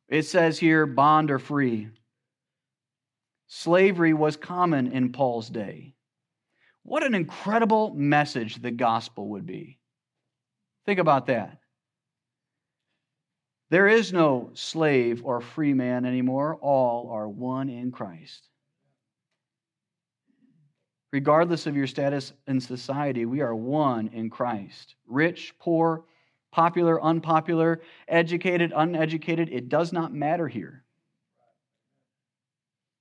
It 0.09 0.25
says 0.25 0.59
here, 0.59 0.85
bond 0.85 1.31
or 1.31 1.39
free. 1.39 1.91
Slavery 3.47 4.15
was 4.15 4.37
common 4.37 4.91
in 4.91 5.13
Paul's 5.13 5.49
day. 5.49 5.95
What 6.83 7.05
an 7.05 7.15
incredible 7.15 7.95
message 7.95 8.61
the 8.61 8.73
gospel 8.73 9.29
would 9.29 9.47
be. 9.47 9.79
Think 10.87 10.99
about 10.99 11.27
that. 11.27 11.59
There 13.75 13.89
is 13.89 14.13
no 14.13 14.51
slave 14.55 15.23
or 15.25 15.41
free 15.41 15.75
man 15.75 16.05
anymore. 16.05 16.55
All 16.61 17.11
are 17.11 17.29
one 17.29 17.69
in 17.69 17.91
Christ. 17.91 18.47
Regardless 21.13 21.67
of 21.67 21.75
your 21.75 21.89
status 21.89 22.33
in 22.47 22.61
society, 22.61 23.27
we 23.27 23.41
are 23.41 23.53
one 23.53 24.11
in 24.13 24.31
Christ. 24.31 24.95
Rich, 25.09 25.55
poor, 25.59 26.05
popular, 26.53 27.03
unpopular, 27.03 27.81
educated, 28.07 28.73
uneducated, 28.77 29.49
it 29.51 29.69
does 29.69 29.93
not 29.93 30.15
matter 30.15 30.47
here. 30.47 30.85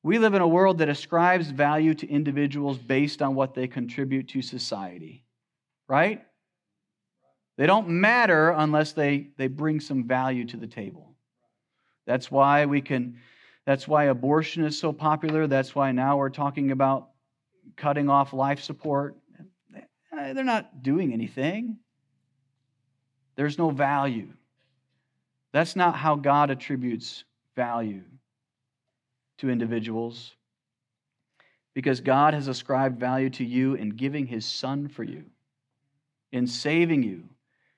We 0.01 0.17
live 0.17 0.33
in 0.33 0.41
a 0.41 0.47
world 0.47 0.79
that 0.79 0.89
ascribes 0.89 1.51
value 1.51 1.93
to 1.93 2.09
individuals 2.09 2.79
based 2.79 3.21
on 3.21 3.35
what 3.35 3.53
they 3.53 3.67
contribute 3.67 4.29
to 4.29 4.41
society, 4.41 5.23
right? 5.87 6.25
They 7.57 7.67
don't 7.67 7.89
matter 7.89 8.49
unless 8.49 8.93
they, 8.93 9.27
they 9.37 9.47
bring 9.47 9.79
some 9.79 10.07
value 10.07 10.45
to 10.47 10.57
the 10.57 10.67
table. 10.67 11.13
That's 12.05 12.31
why 12.31 12.65
we 12.65 12.81
can, 12.81 13.19
that's 13.65 13.87
why 13.87 14.05
abortion 14.05 14.65
is 14.65 14.77
so 14.77 14.91
popular. 14.91 15.47
That's 15.47 15.75
why 15.75 15.91
now 15.91 16.17
we're 16.17 16.29
talking 16.29 16.71
about 16.71 17.09
cutting 17.75 18.09
off 18.09 18.33
life 18.33 18.61
support. 18.61 19.15
Eh, 19.75 20.33
they're 20.33 20.43
not 20.43 20.81
doing 20.83 21.13
anything. 21.13 21.77
There's 23.35 23.57
no 23.57 23.69
value. 23.69 24.29
That's 25.53 25.75
not 25.75 25.95
how 25.95 26.15
God 26.15 26.49
attributes 26.49 27.23
value 27.55 28.03
to 29.37 29.49
individuals. 29.49 30.35
Because 31.73 32.01
God 32.01 32.33
has 32.33 32.47
ascribed 32.47 32.99
value 32.99 33.29
to 33.31 33.43
you 33.43 33.75
in 33.75 33.89
giving 33.89 34.27
his 34.27 34.45
son 34.45 34.87
for 34.87 35.03
you, 35.03 35.25
in 36.31 36.45
saving 36.45 37.01
you, 37.01 37.23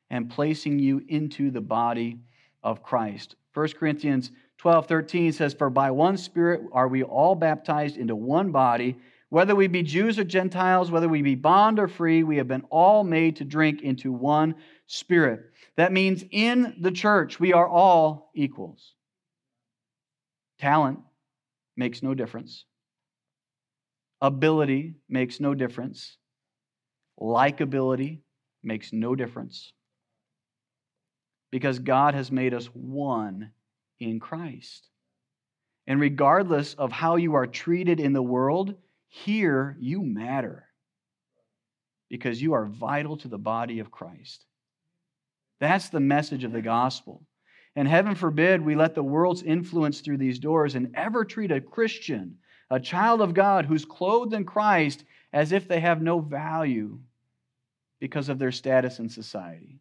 and 0.10 0.30
placing 0.30 0.80
you 0.80 1.04
into 1.08 1.52
the 1.52 1.62
body 1.62 2.20
of 2.64 2.84
Christ. 2.84 3.36
1 3.54 3.70
Corinthians 3.80 4.32
12 4.58 4.88
13 4.88 5.32
says, 5.32 5.54
For 5.54 5.70
by 5.70 5.92
one 5.92 6.18
Spirit 6.18 6.62
are 6.72 6.88
we 6.88 7.04
all 7.04 7.36
baptized 7.36 7.98
into 7.98 8.16
one 8.16 8.52
body, 8.52 8.98
whether 9.30 9.56
we 9.56 9.68
be 9.68 9.84
Jews 9.84 10.20
or 10.20 10.24
Gentiles, 10.24 10.92
whether 10.92 11.10
we 11.10 11.22
be 11.22 11.36
bond 11.36 11.80
or 11.80 11.88
free, 11.88 12.24
we 12.24 12.38
have 12.38 12.48
been 12.48 12.66
all 12.70 13.04
made 13.04 13.36
to 13.38 13.44
drink 13.44 13.82
into 13.82 14.12
one 14.12 14.56
Spirit. 14.88 15.52
That 15.78 15.92
means 15.92 16.24
in 16.32 16.76
the 16.80 16.92
church, 16.92 17.40
we 17.40 17.54
are 17.54 17.68
all 17.68 18.32
equals. 18.36 18.94
Talent 20.60 21.00
makes 21.76 22.02
no 22.02 22.14
difference, 22.14 22.66
ability 24.22 24.96
makes 25.10 25.40
no 25.40 25.54
difference, 25.54 26.18
likability 27.20 28.22
makes 28.64 28.94
no 28.94 29.16
difference 29.16 29.74
because 31.56 31.80
God 31.80 32.16
has 32.16 32.34
made 32.34 32.54
us 32.54 32.66
one 32.74 33.50
in 34.02 34.20
Christ. 34.20 34.90
And 35.88 36.02
regardless 36.02 36.74
of 36.74 36.92
how 36.92 37.16
you 37.16 37.36
are 37.36 37.48
treated 37.48 38.02
in 38.02 38.12
the 38.12 38.22
world, 38.22 38.76
here 39.08 39.78
you 39.80 40.02
matter 40.02 40.66
because 42.10 42.42
you 42.42 42.52
are 42.52 42.66
vital 42.66 43.16
to 43.16 43.30
the 43.30 43.38
body 43.38 43.80
of 43.80 43.90
Christ. 43.90 44.44
That's 45.62 45.88
the 45.88 46.02
message 46.02 46.44
of 46.44 46.52
the 46.52 46.62
gospel. 46.62 47.26
And 47.78 47.88
heaven 47.88 48.16
forbid 48.16 48.60
we 48.60 48.76
let 48.76 48.94
the 48.94 49.02
world's 49.02 49.42
influence 49.42 50.02
through 50.02 50.18
these 50.18 50.40
doors 50.40 50.76
and 50.76 50.92
ever 50.94 51.24
treat 51.24 51.54
a 51.54 51.62
Christian 51.62 52.36
a 52.70 52.82
child 52.82 53.22
of 53.22 53.34
God 53.34 53.66
who's 53.66 53.86
clothed 53.86 54.34
in 54.34 54.44
Christ 54.44 55.06
as 55.32 55.54
if 55.54 55.70
they 55.70 55.80
have 55.80 56.02
no 56.02 56.20
value 56.20 57.00
because 58.02 58.28
of 58.28 58.40
their 58.40 58.52
status 58.52 59.00
in 59.00 59.08
society. 59.08 59.80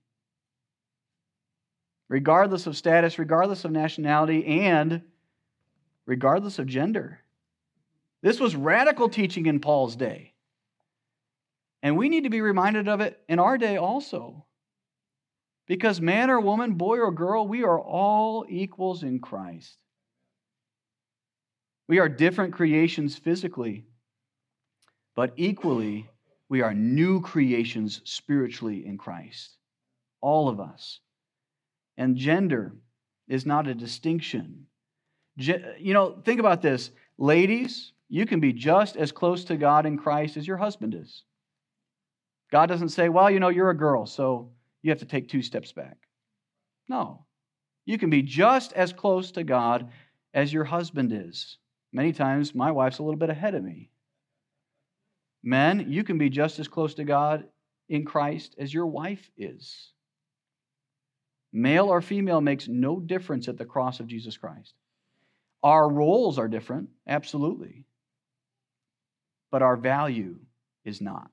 Regardless 2.14 2.68
of 2.68 2.76
status, 2.76 3.18
regardless 3.18 3.64
of 3.64 3.72
nationality, 3.72 4.46
and 4.46 5.02
regardless 6.06 6.60
of 6.60 6.68
gender. 6.68 7.18
This 8.22 8.38
was 8.38 8.54
radical 8.54 9.08
teaching 9.08 9.46
in 9.46 9.58
Paul's 9.58 9.96
day. 9.96 10.32
And 11.82 11.96
we 11.96 12.08
need 12.08 12.22
to 12.22 12.30
be 12.30 12.40
reminded 12.40 12.86
of 12.86 13.00
it 13.00 13.18
in 13.28 13.40
our 13.40 13.58
day 13.58 13.78
also. 13.78 14.44
Because 15.66 16.00
man 16.00 16.30
or 16.30 16.38
woman, 16.38 16.74
boy 16.74 16.98
or 16.98 17.10
girl, 17.10 17.48
we 17.48 17.64
are 17.64 17.80
all 17.80 18.46
equals 18.48 19.02
in 19.02 19.18
Christ. 19.18 19.76
We 21.88 21.98
are 21.98 22.08
different 22.08 22.54
creations 22.54 23.16
physically, 23.16 23.86
but 25.16 25.32
equally, 25.34 26.08
we 26.48 26.62
are 26.62 26.74
new 26.74 27.22
creations 27.22 28.02
spiritually 28.04 28.86
in 28.86 28.98
Christ. 28.98 29.56
All 30.20 30.48
of 30.48 30.60
us. 30.60 31.00
And 31.96 32.16
gender 32.16 32.74
is 33.28 33.46
not 33.46 33.68
a 33.68 33.74
distinction. 33.74 34.66
You 35.36 35.94
know, 35.94 36.20
think 36.24 36.40
about 36.40 36.62
this. 36.62 36.90
Ladies, 37.18 37.92
you 38.08 38.26
can 38.26 38.40
be 38.40 38.52
just 38.52 38.96
as 38.96 39.12
close 39.12 39.44
to 39.44 39.56
God 39.56 39.86
in 39.86 39.96
Christ 39.96 40.36
as 40.36 40.46
your 40.46 40.56
husband 40.56 40.94
is. 40.94 41.24
God 42.52 42.66
doesn't 42.66 42.90
say, 42.90 43.08
well, 43.08 43.30
you 43.30 43.40
know, 43.40 43.48
you're 43.48 43.70
a 43.70 43.76
girl, 43.76 44.06
so 44.06 44.50
you 44.82 44.90
have 44.90 45.00
to 45.00 45.06
take 45.06 45.28
two 45.28 45.42
steps 45.42 45.72
back. 45.72 45.96
No. 46.88 47.24
You 47.86 47.98
can 47.98 48.10
be 48.10 48.22
just 48.22 48.72
as 48.74 48.92
close 48.92 49.32
to 49.32 49.44
God 49.44 49.90
as 50.32 50.52
your 50.52 50.64
husband 50.64 51.12
is. 51.12 51.58
Many 51.92 52.12
times, 52.12 52.54
my 52.54 52.70
wife's 52.70 52.98
a 52.98 53.02
little 53.02 53.18
bit 53.18 53.30
ahead 53.30 53.54
of 53.54 53.64
me. 53.64 53.90
Men, 55.42 55.86
you 55.88 56.04
can 56.04 56.18
be 56.18 56.28
just 56.28 56.58
as 56.58 56.68
close 56.68 56.94
to 56.94 57.04
God 57.04 57.44
in 57.88 58.04
Christ 58.04 58.54
as 58.58 58.72
your 58.72 58.86
wife 58.86 59.30
is. 59.36 59.92
Male 61.56 61.86
or 61.86 62.02
female 62.02 62.40
makes 62.40 62.66
no 62.66 62.98
difference 62.98 63.46
at 63.46 63.56
the 63.56 63.64
cross 63.64 64.00
of 64.00 64.08
Jesus 64.08 64.36
Christ. 64.36 64.74
Our 65.62 65.88
roles 65.88 66.36
are 66.36 66.48
different, 66.48 66.90
absolutely. 67.06 67.84
But 69.52 69.62
our 69.62 69.76
value 69.76 70.40
is 70.84 71.00
not. 71.00 71.30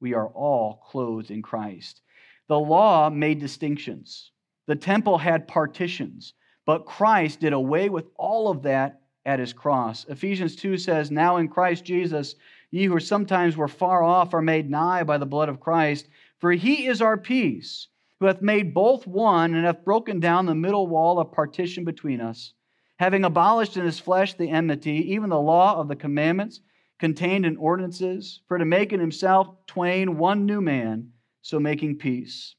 We 0.00 0.14
are 0.14 0.28
all 0.28 0.80
clothed 0.86 1.32
in 1.32 1.42
Christ. 1.42 2.02
The 2.46 2.58
law 2.58 3.10
made 3.10 3.40
distinctions, 3.40 4.30
the 4.66 4.76
temple 4.76 5.18
had 5.18 5.48
partitions, 5.48 6.34
but 6.64 6.86
Christ 6.86 7.40
did 7.40 7.52
away 7.52 7.88
with 7.88 8.06
all 8.16 8.48
of 8.48 8.62
that 8.62 9.00
at 9.26 9.40
his 9.40 9.52
cross. 9.52 10.04
Ephesians 10.08 10.54
2 10.54 10.78
says, 10.78 11.10
Now 11.10 11.38
in 11.38 11.48
Christ 11.48 11.84
Jesus, 11.84 12.36
ye 12.70 12.84
who 12.84 13.00
sometimes 13.00 13.56
were 13.56 13.66
far 13.66 14.04
off 14.04 14.34
are 14.34 14.42
made 14.42 14.70
nigh 14.70 15.02
by 15.02 15.18
the 15.18 15.26
blood 15.26 15.48
of 15.48 15.58
Christ, 15.58 16.08
for 16.38 16.52
he 16.52 16.86
is 16.86 17.02
our 17.02 17.16
peace, 17.16 17.88
who 18.20 18.26
hath 18.26 18.42
made 18.42 18.74
both 18.74 19.06
one, 19.06 19.54
and 19.54 19.64
hath 19.64 19.84
broken 19.84 20.20
down 20.20 20.46
the 20.46 20.54
middle 20.54 20.86
wall 20.86 21.18
of 21.18 21.32
partition 21.32 21.84
between 21.84 22.20
us, 22.20 22.52
having 22.98 23.24
abolished 23.24 23.76
in 23.76 23.84
his 23.84 23.98
flesh 23.98 24.34
the 24.34 24.50
enmity, 24.50 25.12
even 25.12 25.30
the 25.30 25.40
law 25.40 25.78
of 25.78 25.88
the 25.88 25.96
commandments 25.96 26.60
contained 26.98 27.46
in 27.46 27.56
ordinances, 27.56 28.40
for 28.48 28.58
to 28.58 28.64
make 28.64 28.92
in 28.92 29.00
himself 29.00 29.48
twain 29.66 30.18
one 30.18 30.46
new 30.46 30.60
man, 30.60 31.12
so 31.42 31.60
making 31.60 31.96
peace, 31.96 32.56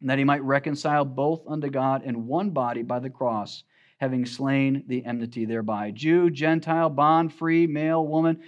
and 0.00 0.08
that 0.08 0.18
he 0.18 0.24
might 0.24 0.42
reconcile 0.42 1.04
both 1.04 1.42
unto 1.46 1.68
God 1.68 2.02
in 2.02 2.26
one 2.26 2.50
body 2.50 2.82
by 2.82 2.98
the 2.98 3.10
cross 3.10 3.64
having 3.98 4.26
slain 4.26 4.84
the 4.86 5.04
enmity 5.04 5.44
thereby. 5.44 5.90
Jew, 5.90 6.30
Gentile, 6.30 6.90
bond, 6.90 7.32
free, 7.32 7.66
male, 7.66 8.06
woman, 8.06 8.42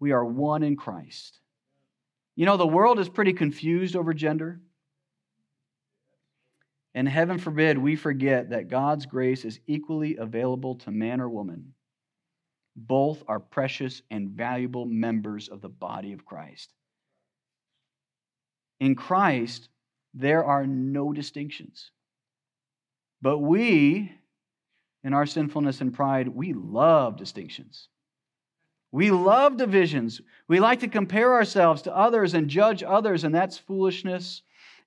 we 0.00 0.12
are 0.12 0.24
one 0.24 0.62
in 0.62 0.76
Christ. 0.76 1.38
You 2.36 2.46
know, 2.46 2.56
the 2.56 2.66
world 2.66 2.98
is 2.98 3.08
pretty 3.08 3.32
confused 3.32 3.94
over 3.94 4.14
gender. 4.14 4.60
And 6.94 7.08
heaven 7.08 7.38
forbid 7.38 7.76
we 7.76 7.96
forget 7.96 8.50
that 8.50 8.68
God's 8.68 9.06
grace 9.06 9.44
is 9.44 9.58
equally 9.66 10.16
available 10.16 10.76
to 10.76 10.92
man 10.92 11.20
or 11.20 11.28
woman. 11.28 11.74
Both 12.76 13.24
are 13.26 13.40
precious 13.40 14.02
and 14.10 14.30
valuable 14.30 14.84
members 14.84 15.48
of 15.48 15.60
the 15.60 15.68
body 15.68 16.12
of 16.12 16.24
Christ. 16.24 16.72
In 18.80 18.94
Christ, 18.94 19.68
there 20.12 20.44
are 20.44 20.66
no 20.66 21.12
distinctions. 21.12 21.90
But 23.22 23.38
we, 23.38 24.12
in 25.02 25.14
our 25.14 25.26
sinfulness 25.26 25.80
and 25.80 25.92
pride, 25.92 26.28
we 26.28 26.52
love 26.52 27.16
distinctions. 27.16 27.88
We 28.92 29.10
love 29.10 29.56
divisions. 29.56 30.20
We 30.46 30.60
like 30.60 30.80
to 30.80 30.88
compare 30.88 31.34
ourselves 31.34 31.82
to 31.82 31.96
others 31.96 32.34
and 32.34 32.48
judge 32.48 32.82
others, 32.84 33.24
and 33.24 33.34
that's 33.34 33.58
foolishness 33.58 34.42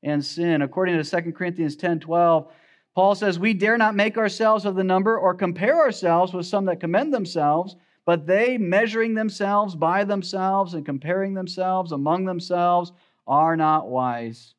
and 0.08 0.24
sin. 0.24 0.62
According 0.62 1.02
to 1.02 1.22
2 1.22 1.32
Corinthians 1.34 1.76
10 1.76 2.00
12, 2.00 2.52
Paul 2.96 3.16
says, 3.16 3.38
We 3.38 3.54
dare 3.54 3.78
not 3.78 3.96
make 3.96 4.18
ourselves 4.18 4.66
of 4.66 4.76
the 4.76 4.84
number 4.84 5.18
or 5.18 5.34
compare 5.36 5.78
ourselves 5.78 6.34
with 6.34 6.46
some 6.46 6.66
that 6.66 6.80
commend 6.80 7.14
themselves, 7.14 7.76
but 8.06 8.26
they, 8.26 8.58
measuring 8.58 9.14
themselves 9.14 9.76
by 9.76 10.04
themselves 10.04 10.74
and 10.74 10.86
comparing 10.86 11.34
themselves 11.34 11.92
among 11.92 12.26
themselves, 12.26 12.92
are 13.28 13.56
not 13.56 13.90
wise. 13.90 14.54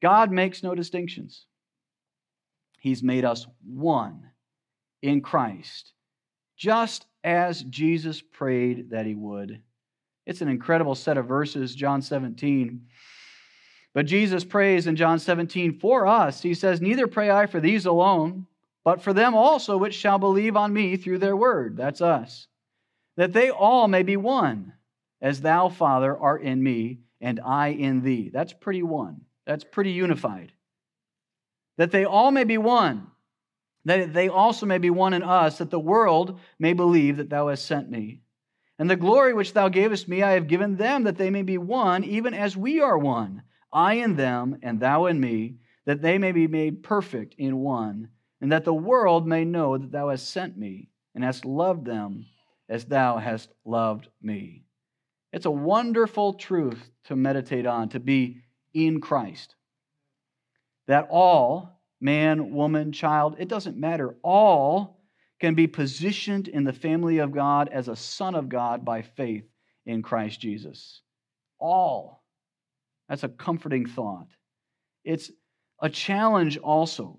God 0.00 0.30
makes 0.30 0.62
no 0.62 0.74
distinctions. 0.74 1.46
He's 2.78 3.02
made 3.02 3.24
us 3.24 3.46
one 3.66 4.30
in 5.02 5.20
Christ, 5.20 5.92
just 6.56 7.06
as 7.24 7.62
Jesus 7.64 8.20
prayed 8.20 8.90
that 8.90 9.06
he 9.06 9.14
would. 9.14 9.60
It's 10.26 10.42
an 10.42 10.48
incredible 10.48 10.94
set 10.94 11.16
of 11.16 11.26
verses, 11.26 11.74
John 11.74 12.02
17. 12.02 12.86
But 13.94 14.06
Jesus 14.06 14.44
prays 14.44 14.86
in 14.86 14.96
John 14.96 15.18
17 15.18 15.78
for 15.80 16.06
us. 16.06 16.42
He 16.42 16.54
says, 16.54 16.80
Neither 16.80 17.06
pray 17.06 17.30
I 17.30 17.46
for 17.46 17.60
these 17.60 17.86
alone, 17.86 18.46
but 18.84 19.02
for 19.02 19.12
them 19.12 19.34
also 19.34 19.76
which 19.76 19.94
shall 19.94 20.18
believe 20.18 20.56
on 20.56 20.72
me 20.72 20.96
through 20.96 21.18
their 21.18 21.36
word. 21.36 21.76
That's 21.76 22.00
us. 22.00 22.46
That 23.16 23.32
they 23.32 23.50
all 23.50 23.88
may 23.88 24.02
be 24.02 24.16
one, 24.16 24.74
as 25.20 25.40
thou, 25.40 25.68
Father, 25.68 26.16
art 26.16 26.42
in 26.42 26.62
me, 26.62 27.00
and 27.20 27.40
I 27.40 27.68
in 27.68 28.02
thee. 28.02 28.30
That's 28.32 28.52
pretty 28.52 28.82
one. 28.82 29.22
That's 29.46 29.64
pretty 29.64 29.90
unified 29.90 30.52
that 31.78 31.92
they 31.92 32.04
all 32.04 32.30
may 32.30 32.44
be 32.44 32.58
one, 32.58 33.06
that 33.86 34.12
they 34.12 34.28
also 34.28 34.66
may 34.66 34.78
be 34.78 34.90
one 34.90 35.14
in 35.14 35.22
us, 35.22 35.58
that 35.58 35.70
the 35.70 35.80
world 35.80 36.38
may 36.58 36.74
believe 36.74 37.16
that 37.16 37.30
thou 37.30 37.48
hast 37.48 37.64
sent 37.64 37.88
me. 37.88 38.20
And 38.78 38.90
the 38.90 38.96
glory 38.96 39.32
which 39.32 39.54
thou 39.54 39.68
gavest 39.68 40.08
me 40.08 40.22
I 40.22 40.32
have 40.32 40.48
given 40.48 40.76
them, 40.76 41.04
that 41.04 41.16
they 41.16 41.30
may 41.30 41.42
be 41.42 41.56
one, 41.56 42.04
even 42.04 42.34
as 42.34 42.56
we 42.56 42.80
are 42.80 42.98
one, 42.98 43.42
I 43.72 43.94
in 43.94 44.16
them, 44.16 44.58
and 44.62 44.80
thou 44.80 45.06
in 45.06 45.20
me, 45.20 45.56
that 45.86 46.02
they 46.02 46.18
may 46.18 46.32
be 46.32 46.46
made 46.46 46.82
perfect 46.82 47.34
in 47.38 47.58
one, 47.58 48.08
and 48.40 48.52
that 48.52 48.64
the 48.64 48.74
world 48.74 49.26
may 49.26 49.44
know 49.44 49.76
that 49.78 49.92
thou 49.92 50.10
hast 50.10 50.30
sent 50.30 50.56
me, 50.56 50.90
and 51.14 51.24
hast 51.24 51.44
loved 51.44 51.84
them 51.84 52.26
as 52.68 52.84
thou 52.84 53.18
hast 53.18 53.50
loved 53.64 54.08
me. 54.22 54.64
It's 55.32 55.46
a 55.46 55.50
wonderful 55.50 56.34
truth 56.34 56.90
to 57.04 57.16
meditate 57.16 57.66
on, 57.66 57.88
to 57.90 58.00
be 58.00 58.42
in 58.74 59.00
Christ 59.00 59.54
that 60.88 61.06
all, 61.10 61.80
man, 62.00 62.52
woman, 62.52 62.90
child, 62.90 63.36
it 63.38 63.48
doesn't 63.48 63.76
matter, 63.76 64.16
all 64.24 64.98
can 65.38 65.54
be 65.54 65.68
positioned 65.68 66.48
in 66.48 66.64
the 66.64 66.72
family 66.72 67.18
of 67.18 67.30
God 67.30 67.68
as 67.68 67.86
a 67.86 67.94
son 67.94 68.34
of 68.34 68.48
God 68.48 68.84
by 68.84 69.02
faith 69.02 69.44
in 69.86 70.02
Christ 70.02 70.40
Jesus. 70.40 71.02
All. 71.60 72.17
That's 73.08 73.24
a 73.24 73.28
comforting 73.28 73.86
thought. 73.86 74.28
It's 75.04 75.30
a 75.80 75.88
challenge 75.88 76.58
also, 76.58 77.18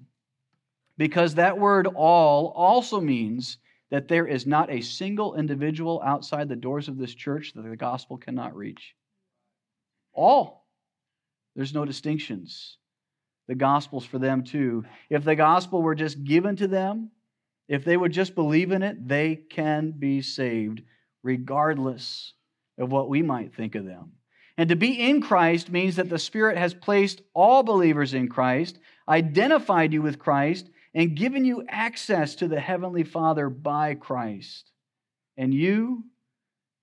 because 0.97 1.35
that 1.35 1.57
word 1.57 1.87
all 1.87 2.49
also 2.55 2.99
means 2.99 3.57
that 3.89 4.07
there 4.07 4.27
is 4.27 4.45
not 4.45 4.69
a 4.69 4.81
single 4.81 5.35
individual 5.35 6.01
outside 6.05 6.47
the 6.47 6.55
doors 6.55 6.87
of 6.87 6.97
this 6.97 7.13
church 7.13 7.53
that 7.55 7.63
the 7.63 7.75
gospel 7.75 8.17
cannot 8.17 8.55
reach. 8.55 8.95
All. 10.13 10.67
There's 11.55 11.73
no 11.73 11.85
distinctions 11.85 12.77
the 13.49 13.55
gospel's 13.55 14.05
for 14.05 14.19
them 14.19 14.43
too. 14.43 14.85
If 15.09 15.23
the 15.23 15.35
gospel 15.35 15.81
were 15.81 15.95
just 15.95 16.23
given 16.23 16.55
to 16.57 16.67
them, 16.67 17.09
if 17.67 17.83
they 17.83 17.97
would 17.97 18.11
just 18.13 18.35
believe 18.35 18.71
in 18.71 18.83
it, 18.83 19.07
they 19.07 19.35
can 19.35 19.89
be 19.89 20.21
saved 20.21 20.83
regardless 21.23 22.33
of 22.77 22.91
what 22.91 23.09
we 23.09 23.23
might 23.23 23.55
think 23.55 23.73
of 23.73 23.85
them. 23.85 24.11
And 24.59 24.67
to 24.67 24.75
be 24.75 25.09
in 25.09 25.21
Christ 25.21 25.71
means 25.71 25.95
that 25.95 26.09
the 26.09 26.19
Spirit 26.19 26.57
has 26.57 26.73
placed 26.73 27.21
all 27.33 27.63
believers 27.63 28.13
in 28.13 28.27
Christ, 28.27 28.77
identified 29.07 29.93
you 29.93 30.01
with 30.01 30.19
Christ, 30.19 30.69
and 30.93 31.15
given 31.15 31.45
you 31.45 31.63
access 31.69 32.35
to 32.35 32.47
the 32.47 32.59
Heavenly 32.59 33.03
Father 33.03 33.49
by 33.49 33.95
Christ. 33.95 34.71
And 35.37 35.53
you, 35.53 36.03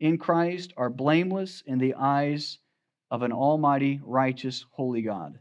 in 0.01 0.17
Christ, 0.17 0.73
are 0.79 0.89
blameless 0.89 1.63
in 1.67 1.79
the 1.79 1.95
eyes 1.95 2.59
of 3.11 3.23
an 3.23 3.33
almighty, 3.33 4.01
righteous, 4.03 4.65
holy 4.73 5.03
God 5.03 5.39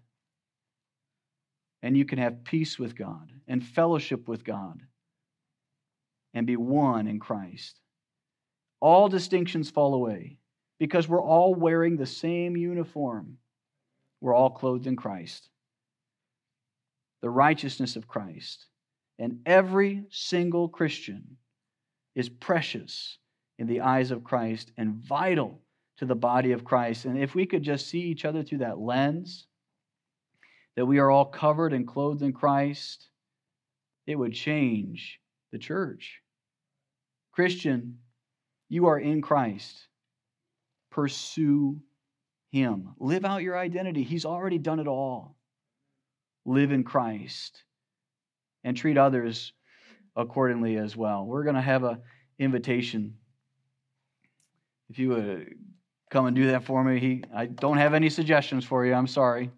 and 1.85 1.95
you 1.95 2.03
can 2.03 2.17
have 2.17 2.43
peace 2.43 2.79
with 2.79 2.95
God 2.95 3.31
and 3.47 3.63
fellowship 3.63 4.27
with 4.27 4.43
God 4.43 4.81
and 6.33 6.47
be 6.47 6.55
one 6.57 7.05
in 7.05 7.19
Christ. 7.19 7.79
all 8.81 9.07
distinctions 9.07 9.69
fall 9.69 9.93
away 9.93 10.39
because 10.79 11.07
we're 11.07 11.21
all 11.21 11.53
wearing 11.53 11.97
the 11.97 12.05
same 12.05 12.57
uniform. 12.57 13.37
We're 14.21 14.33
all 14.33 14.49
clothed 14.49 14.87
in 14.87 14.95
Christ, 14.95 15.49
the 17.21 17.29
righteousness 17.29 17.95
of 17.95 18.07
Christ. 18.07 18.65
And 19.17 19.39
every 19.45 20.03
single 20.09 20.67
Christian 20.67 21.37
is 22.15 22.27
precious 22.27 23.17
in 23.57 23.67
the 23.67 23.81
eyes 23.81 24.11
of 24.11 24.23
Christ 24.23 24.71
and 24.77 24.95
vital 24.95 25.61
to 25.97 26.05
the 26.05 26.15
body 26.15 26.51
of 26.51 26.65
Christ. 26.65 27.05
And 27.05 27.17
if 27.17 27.35
we 27.35 27.45
could 27.45 27.63
just 27.63 27.87
see 27.87 28.01
each 28.01 28.25
other 28.25 28.43
through 28.43 28.57
that 28.59 28.79
lens, 28.79 29.47
that 30.75 30.85
we 30.85 30.99
are 30.99 31.09
all 31.09 31.25
covered 31.25 31.71
and 31.71 31.87
clothed 31.87 32.21
in 32.21 32.33
Christ, 32.33 33.07
it 34.05 34.15
would 34.15 34.33
change 34.33 35.19
the 35.51 35.57
church. 35.57 36.19
Christian, 37.31 37.99
you 38.69 38.87
are 38.87 38.99
in 38.99 39.21
Christ. 39.21 39.87
Pursue 40.95 41.81
Him. 42.51 42.95
Live 42.99 43.25
out 43.25 43.41
your 43.41 43.57
identity. 43.57 44.01
He's 44.01 44.23
already 44.23 44.57
done 44.57 44.79
it 44.79 44.87
all. 44.87 45.35
Live 46.45 46.71
in 46.71 46.85
Christ 46.85 47.65
and 48.63 48.77
treat 48.77 48.97
others 48.97 49.51
accordingly 50.15 50.77
as 50.77 50.95
well. 50.95 51.25
We're 51.25 51.43
going 51.43 51.57
to 51.57 51.61
have 51.61 51.83
an 51.83 51.97
invitation. 52.39 53.17
If 54.89 54.97
you 54.97 55.09
would 55.09 55.55
come 56.11 56.27
and 56.27 56.35
do 56.35 56.47
that 56.51 56.63
for 56.63 56.81
me, 56.81 56.97
he, 57.01 57.23
I 57.35 57.47
don't 57.47 57.77
have 57.77 57.93
any 57.93 58.09
suggestions 58.09 58.63
for 58.63 58.85
you. 58.85 58.93
I'm 58.93 59.07
sorry. 59.07 59.51